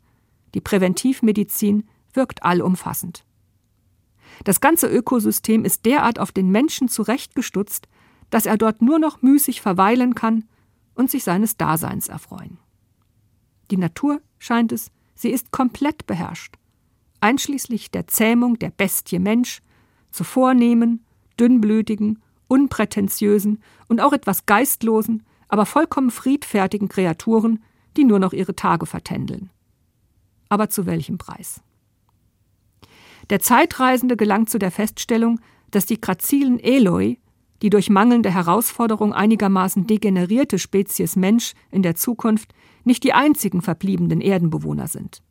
die 0.53 0.61
Präventivmedizin 0.61 1.89
wirkt 2.13 2.43
allumfassend. 2.43 3.23
Das 4.43 4.61
ganze 4.61 4.87
Ökosystem 4.87 5.65
ist 5.65 5.85
derart 5.85 6.19
auf 6.19 6.31
den 6.31 6.49
Menschen 6.49 6.89
zurechtgestutzt, 6.89 7.87
dass 8.29 8.45
er 8.45 8.57
dort 8.57 8.81
nur 8.81 8.99
noch 8.99 9.21
müßig 9.21 9.61
verweilen 9.61 10.15
kann 10.15 10.45
und 10.95 11.09
sich 11.09 11.23
seines 11.23 11.57
Daseins 11.57 12.07
erfreuen. 12.07 12.57
Die 13.71 13.77
Natur, 13.77 14.21
scheint 14.39 14.71
es, 14.71 14.91
sie 15.15 15.29
ist 15.29 15.51
komplett 15.51 16.07
beherrscht, 16.07 16.55
einschließlich 17.19 17.91
der 17.91 18.07
Zähmung 18.07 18.59
der 18.59 18.69
Bestie 18.69 19.19
Mensch 19.19 19.61
zu 20.11 20.23
vornehmen, 20.23 21.05
dünnblütigen, 21.39 22.21
unprätentiösen 22.47 23.61
und 23.87 24.01
auch 24.01 24.13
etwas 24.13 24.45
geistlosen, 24.45 25.25
aber 25.47 25.65
vollkommen 25.65 26.11
friedfertigen 26.11 26.89
Kreaturen, 26.89 27.63
die 27.95 28.03
nur 28.03 28.19
noch 28.19 28.33
ihre 28.33 28.55
Tage 28.55 28.85
vertändeln. 28.85 29.49
Aber 30.49 30.69
zu 30.69 30.85
welchem 30.85 31.17
Preis? 31.17 31.61
Der 33.29 33.39
Zeitreisende 33.39 34.15
gelangt 34.15 34.49
zu 34.49 34.57
der 34.57 34.71
Feststellung, 34.71 35.39
dass 35.71 35.85
die 35.85 35.99
grazilen 35.99 36.59
Eloi, 36.59 37.17
die 37.61 37.69
durch 37.69 37.89
mangelnde 37.89 38.33
Herausforderung 38.33 39.13
einigermaßen 39.13 39.87
degenerierte 39.87 40.59
Spezies 40.59 41.15
Mensch 41.15 41.53
in 41.71 41.81
der 41.81 41.95
Zukunft 41.95 42.53
nicht 42.83 43.03
die 43.03 43.13
einzigen 43.13 43.61
verbliebenen 43.61 44.21
Erdenbewohner 44.21 44.87
sind. 44.87 45.21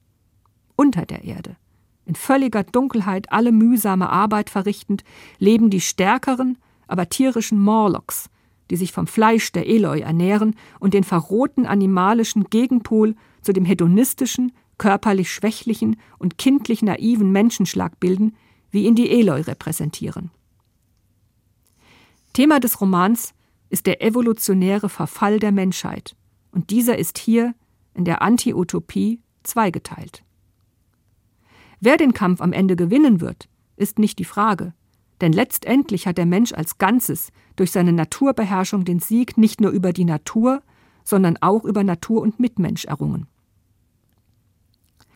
Unter 0.77 1.07
der 1.07 1.25
Erde, 1.25 1.57
in 2.05 2.15
völliger 2.15 2.65
Dunkelheit 2.65 3.33
alle 3.33 3.53
mühsame 3.53 4.11
Arbeit 4.11 4.51
verrichtend, 4.51 5.05
leben 5.39 5.71
die 5.71 5.81
stärkeren, 5.81 6.59
aber 6.87 7.09
tierischen 7.09 7.59
Morlocks, 7.59 8.29
die 8.71 8.77
sich 8.77 8.93
vom 8.93 9.07
Fleisch 9.07 9.53
der 9.53 9.67
Eloi 9.67 10.01
ernähren 10.01 10.55
und 10.81 10.93
den 10.93 11.05
verrohten 11.05 11.67
animalischen 11.67 12.45
Gegenpol 12.45 13.15
zu 13.41 13.53
dem 13.53 13.65
hedonistischen, 13.65 14.53
körperlich 14.79 15.33
schwächlichen 15.33 15.97
und 16.19 16.39
kindlich 16.39 16.83
naiven 16.83 17.33
Menschenschlag 17.33 17.99
bilden, 18.01 18.37
wie 18.71 18.85
ihn 18.85 18.95
die 18.95 19.11
Eloi 19.11 19.41
repräsentieren. 19.41 20.31
Thema 22.33 22.61
des 22.61 22.81
Romans 22.81 23.33
ist 23.71 23.87
der 23.87 24.03
evolutionäre 24.03 24.89
Verfall 24.89 25.39
der 25.39 25.53
Menschheit, 25.53 26.17
und 26.53 26.71
dieser 26.71 26.99
ist 26.99 27.19
hier 27.19 27.55
in 27.95 28.05
der 28.05 28.23
Anti-Utopie 28.23 29.21
zweigeteilt. 29.43 30.23
Wer 31.81 31.97
den 31.97 32.13
Kampf 32.13 32.41
am 32.41 32.53
Ende 32.53 32.77
gewinnen 32.77 33.21
wird, 33.21 33.49
ist 33.77 33.99
nicht 33.99 34.19
die 34.19 34.25
Frage, 34.25 34.75
denn 35.21 35.33
letztendlich 35.33 36.07
hat 36.07 36.19
der 36.19 36.27
Mensch 36.27 36.53
als 36.53 36.79
Ganzes 36.79 37.33
durch 37.57 37.71
seine 37.71 37.93
Naturbeherrschung 37.93 38.85
den 38.85 39.01
Sieg 39.01 39.39
nicht 39.39 39.61
nur 39.61 39.71
über 39.71 39.93
die 39.93 40.05
Natur, 40.05 40.63
sondern 41.05 41.39
auch 41.41 41.65
über 41.65 41.85
Natur 41.85 42.21
und 42.21 42.41
Mitmensch 42.41 42.85
errungen. 42.85 43.27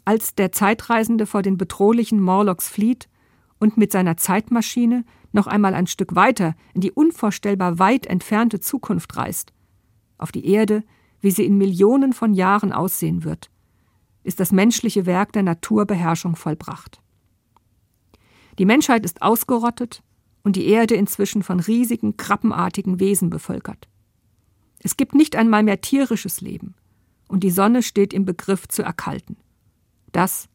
Als 0.04 0.34
der 0.34 0.52
Zeitreisende 0.52 1.26
vor 1.26 1.42
den 1.42 1.56
bedrohlichen 1.56 2.20
Morlocks 2.20 2.68
flieht 2.68 3.08
und 3.58 3.76
mit 3.76 3.92
seiner 3.92 4.16
Zeitmaschine 4.16 5.04
noch 5.32 5.46
einmal 5.46 5.74
ein 5.74 5.86
Stück 5.86 6.14
weiter 6.14 6.54
in 6.74 6.80
die 6.80 6.90
unvorstellbar 6.90 7.78
weit 7.78 8.06
entfernte 8.06 8.60
Zukunft 8.60 9.16
reist, 9.16 9.52
auf 10.18 10.32
die 10.32 10.46
Erde, 10.46 10.82
wie 11.20 11.30
sie 11.30 11.44
in 11.44 11.58
Millionen 11.58 12.12
von 12.12 12.34
Jahren 12.34 12.72
aussehen 12.72 13.24
wird, 13.24 13.50
ist 14.22 14.40
das 14.40 14.52
menschliche 14.52 15.06
Werk 15.06 15.32
der 15.32 15.42
Naturbeherrschung 15.42 16.36
vollbracht. 16.36 17.00
Die 18.58 18.66
Menschheit 18.66 19.04
ist 19.04 19.22
ausgerottet 19.22 20.02
und 20.42 20.56
die 20.56 20.66
Erde 20.66 20.94
inzwischen 20.94 21.42
von 21.42 21.60
riesigen, 21.60 22.16
krabbenartigen 22.16 23.00
Wesen 23.00 23.30
bevölkert. 23.30 23.88
Es 24.82 24.96
gibt 24.96 25.14
nicht 25.14 25.36
einmal 25.36 25.62
mehr 25.62 25.80
tierisches 25.80 26.40
Leben, 26.40 26.74
und 27.28 27.44
die 27.44 27.50
Sonne 27.50 27.82
steht 27.82 28.12
im 28.12 28.24
Begriff 28.24 28.66
zu 28.68 28.82
erkalten. 28.82 29.36
Das 30.12 30.48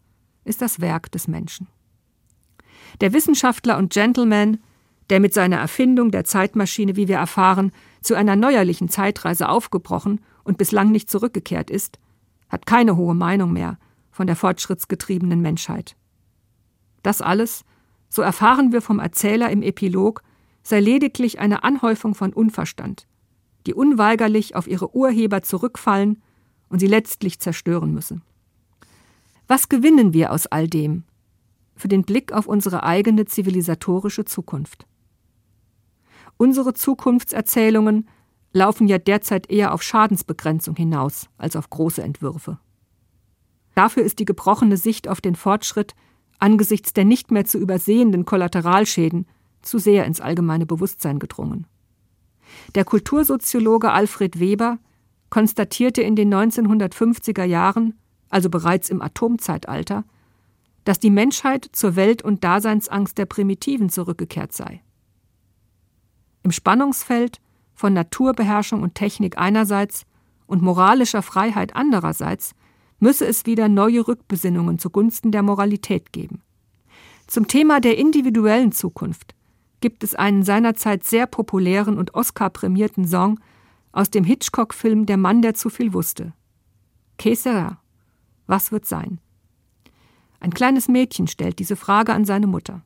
ist 0.44 0.62
das 0.62 0.80
Werk 0.80 1.12
des 1.12 1.28
Menschen. 1.28 1.68
Der 3.02 3.14
Wissenschaftler 3.14 3.78
und 3.78 3.94
Gentleman, 3.94 4.60
der 5.10 5.20
mit 5.20 5.34
seiner 5.34 5.58
Erfindung 5.58 6.12
der 6.12 6.24
Zeitmaschine, 6.24 6.96
wie 6.96 7.08
wir 7.08 7.18
erfahren, 7.18 7.72
zu 8.02 8.16
einer 8.16 8.36
neuerlichen 8.36 8.90
Zeitreise 8.90 9.50
aufgebrochen 9.50 10.22
und 10.44 10.58
bislang 10.58 10.92
nicht 10.92 11.10
zurückgekehrt 11.10 11.70
ist, 11.70 12.00
hat 12.50 12.66
keine 12.66 12.96
hohe 12.96 13.16
Meinung 13.16 13.54
mehr 13.54 13.78
von 14.12 14.28
der 14.28 14.36
fortschrittsgetriebenen 14.36 15.42
Menschheit. 15.42 15.96
Das 17.04 17.22
alles, 17.22 17.66
so 18.10 18.22
erfahren 18.22 18.72
wir 18.72 18.82
vom 18.82 19.00
Erzähler 19.00 19.50
im 19.50 19.62
Epilog, 19.62 20.24
sei 20.64 20.80
lediglich 20.80 21.40
eine 21.40 21.64
Anhäufung 21.64 22.16
von 22.16 22.34
Unverstand, 22.34 23.08
die 23.68 23.74
unweigerlich 23.74 24.56
auf 24.56 24.68
ihre 24.68 24.96
Urheber 24.96 25.42
zurückfallen 25.44 26.22
und 26.70 26.80
sie 26.80 26.88
letztlich 26.88 27.40
zerstören 27.40 27.94
müsse. 27.94 28.22
Was 29.48 29.70
gewinnen 29.70 30.14
wir 30.14 30.32
aus 30.32 30.48
all 30.48 30.68
dem 30.68 31.04
für 31.76 31.88
den 31.88 32.04
Blick 32.04 32.32
auf 32.32 32.48
unsere 32.48 32.84
eigene 32.84 33.26
zivilisatorische 33.26 34.26
Zukunft? 34.26 34.88
Unsere 36.38 36.74
Zukunftserzählungen 36.74 38.08
laufen 38.54 38.88
ja 38.88 38.98
derzeit 38.98 39.50
eher 39.50 39.74
auf 39.74 39.84
Schadensbegrenzung 39.84 40.76
hinaus 40.76 41.28
als 41.38 41.56
auf 41.56 41.70
große 41.70 42.02
Entwürfe. 42.02 42.60
Dafür 43.76 44.04
ist 44.04 44.20
die 44.20 44.26
gebrochene 44.26 44.78
Sicht 44.78 45.08
auf 45.08 45.22
den 45.22 45.36
Fortschritt 45.36 45.94
angesichts 46.40 46.94
der 46.94 47.06
nicht 47.06 47.32
mehr 47.32 47.46
zu 47.46 47.58
übersehenden 47.58 48.26
Kollateralschäden 48.26 49.28
zu 49.62 49.78
sehr 49.78 50.06
ins 50.06 50.22
allgemeine 50.22 50.66
Bewusstsein 50.66 51.20
gedrungen. 51.20 51.68
Der 52.76 52.86
Kultursoziologe 52.86 53.92
Alfred 53.92 54.40
Weber 54.40 54.78
konstatierte 55.30 56.02
in 56.02 56.16
den 56.16 56.34
1950er 56.34 57.44
Jahren, 57.44 57.96
also 58.30 58.50
bereits 58.50 58.90
im 58.90 59.02
Atomzeitalter, 59.02 60.04
dass 60.84 61.00
die 61.00 61.10
Menschheit 61.10 61.68
zur 61.72 61.96
Welt- 61.96 62.22
und 62.22 62.44
Daseinsangst 62.44 63.18
der 63.18 63.26
Primitiven 63.26 63.90
zurückgekehrt 63.90 64.54
sei. 64.54 64.82
Im 66.44 66.52
Spannungsfeld 66.52 67.40
von 67.74 67.94
Naturbeherrschung 67.94 68.84
und 68.84 68.96
Technik 68.96 69.38
einerseits 69.38 70.06
und 70.46 70.62
moralischer 70.62 71.24
Freiheit 71.24 71.76
andererseits 71.76 72.54
müsse 73.00 73.26
es 73.26 73.46
wieder 73.46 73.68
neue 73.68 74.08
Rückbesinnungen 74.08 74.80
zugunsten 74.80 75.32
der 75.32 75.44
Moralität 75.44 76.14
geben. 76.14 76.42
Zum 77.28 77.48
Thema 77.48 77.80
der 77.82 77.98
individuellen 77.98 78.72
Zukunft 78.72 79.36
gibt 79.82 80.04
es 80.04 80.16
einen 80.16 80.44
seinerzeit 80.44 81.04
sehr 81.04 81.26
populären 81.28 81.98
und 81.98 82.14
Oscar-prämierten 82.14 83.08
Song 83.08 83.40
aus 83.92 84.10
dem 84.10 84.24
Hitchcock-Film 84.24 85.06
Der 85.06 85.18
Mann, 85.18 85.42
der 85.42 85.56
zu 85.56 85.70
viel 85.70 85.94
wusste. 85.94 86.34
Que 87.18 87.36
sera? 87.36 87.80
Was 88.48 88.72
wird 88.72 88.86
sein? 88.86 89.20
Ein 90.40 90.54
kleines 90.54 90.88
Mädchen 90.88 91.28
stellt 91.28 91.60
diese 91.60 91.76
Frage 91.76 92.14
an 92.14 92.26
seine 92.26 92.48
Mutter. 92.48 92.84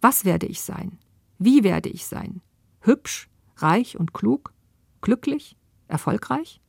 Was 0.00 0.24
werde 0.24 0.46
ich 0.46 0.60
sein? 0.60 0.98
Wie 1.38 1.64
werde 1.64 1.88
ich 1.88 2.06
sein? 2.06 2.40
Hübsch, 2.80 3.28
reich 3.56 3.98
und 3.98 4.12
klug? 4.12 4.52
Glücklich? 5.00 5.56
Erfolgreich? 5.88 6.60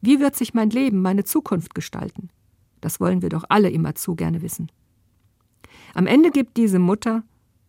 Wie 0.00 0.20
wird 0.20 0.36
sich 0.36 0.54
mein 0.54 0.70
Leben, 0.70 1.02
meine 1.02 1.24
Zukunft 1.24 1.74
gestalten? 1.74 2.30
Das 2.80 3.00
wollen 3.00 3.22
wir 3.22 3.28
doch 3.28 3.44
alle 3.48 3.70
immer 3.70 3.94
zu 3.94 4.14
gerne 4.14 4.42
wissen. 4.42 4.70
Am 5.94 6.06
Ende 6.06 6.30
gibt 6.30 6.56
diese 6.56 6.78
Mutter, 6.78 7.22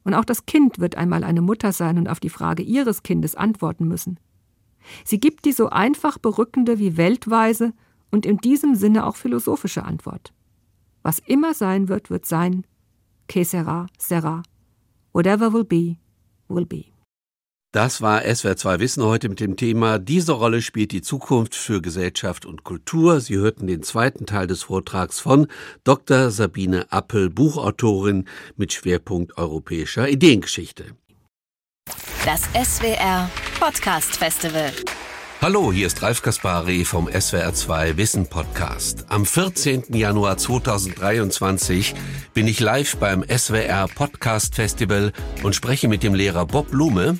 und 0.04 0.14
auch 0.14 0.26
das 0.26 0.46
Kind 0.46 0.80
wird 0.80 0.96
einmal 0.96 1.24
eine 1.24 1.42
Mutter 1.42 1.74
sein 1.74 1.98
und 1.98 2.08
auf 2.08 2.20
die 2.20 2.30
Frage 2.30 2.64
ihres 2.64 3.04
Kindes 3.04 3.36
antworten 3.36 3.88
müssen. 3.88 4.20
Sie 5.04 5.20
gibt 5.20 5.46
die 5.46 5.52
so 5.52 5.70
einfach 5.70 6.18
berückende 6.18 6.80
wie 6.80 6.96
weltweise 6.96 7.74
und 8.12 8.26
in 8.26 8.38
diesem 8.38 8.76
Sinne 8.76 9.06
auch 9.06 9.16
philosophische 9.16 9.84
Antwort. 9.84 10.34
Was 11.04 11.20
immer 11.20 11.54
sein 11.54 11.88
wird, 11.90 12.10
wird 12.10 12.26
sein. 12.26 12.66
Que 13.28 13.44
sera, 13.44 13.88
sera. 13.98 14.44
Whatever 15.14 15.54
will 15.54 15.66
be, 15.66 15.98
will 16.48 16.66
be. 16.66 16.86
Das 17.74 18.02
war 18.02 18.22
SWR2 18.22 18.80
Wissen 18.80 19.04
heute 19.04 19.30
mit 19.30 19.40
dem 19.40 19.56
Thema 19.56 20.00
Diese 20.00 20.32
Rolle 20.32 20.62
spielt 20.62 20.92
die 20.92 21.02
Zukunft 21.02 21.54
für 21.54 21.82
Gesellschaft 21.82 22.46
und 22.46 22.64
Kultur. 22.64 23.20
Sie 23.20 23.36
hörten 23.36 23.68
den 23.68 23.84
zweiten 23.84 24.26
Teil 24.26 24.48
des 24.48 24.64
Vortrags 24.64 25.20
von 25.20 25.48
Dr. 25.84 26.32
Sabine 26.32 26.92
Appel, 26.92 27.30
Buchautorin 27.30 28.26
mit 28.56 28.74
Schwerpunkt 28.74 29.38
europäischer 29.38 30.10
Ideengeschichte. 30.10 30.96
Das 32.26 32.44
SWR 32.54 33.30
Podcast 33.60 34.16
Festival. 34.18 34.72
Hallo, 35.40 35.72
hier 35.72 35.86
ist 35.86 36.02
Ralf 36.02 36.24
Kaspari 36.24 36.84
vom 36.84 37.08
SWR2 37.08 37.96
Wissen 37.96 38.26
Podcast. 38.26 39.06
Am 39.08 39.24
14. 39.24 39.84
Januar 39.90 40.38
2023 40.38 41.94
bin 42.34 42.48
ich 42.48 42.60
live 42.60 42.98
beim 42.98 43.24
SWR 43.24 43.88
Podcast 43.88 44.56
Festival 44.56 45.14
und 45.44 45.54
spreche 45.54 45.88
mit 45.88 46.02
dem 46.02 46.16
Lehrer 46.16 46.48
Bob 46.48 46.72
Blume, 46.72 47.20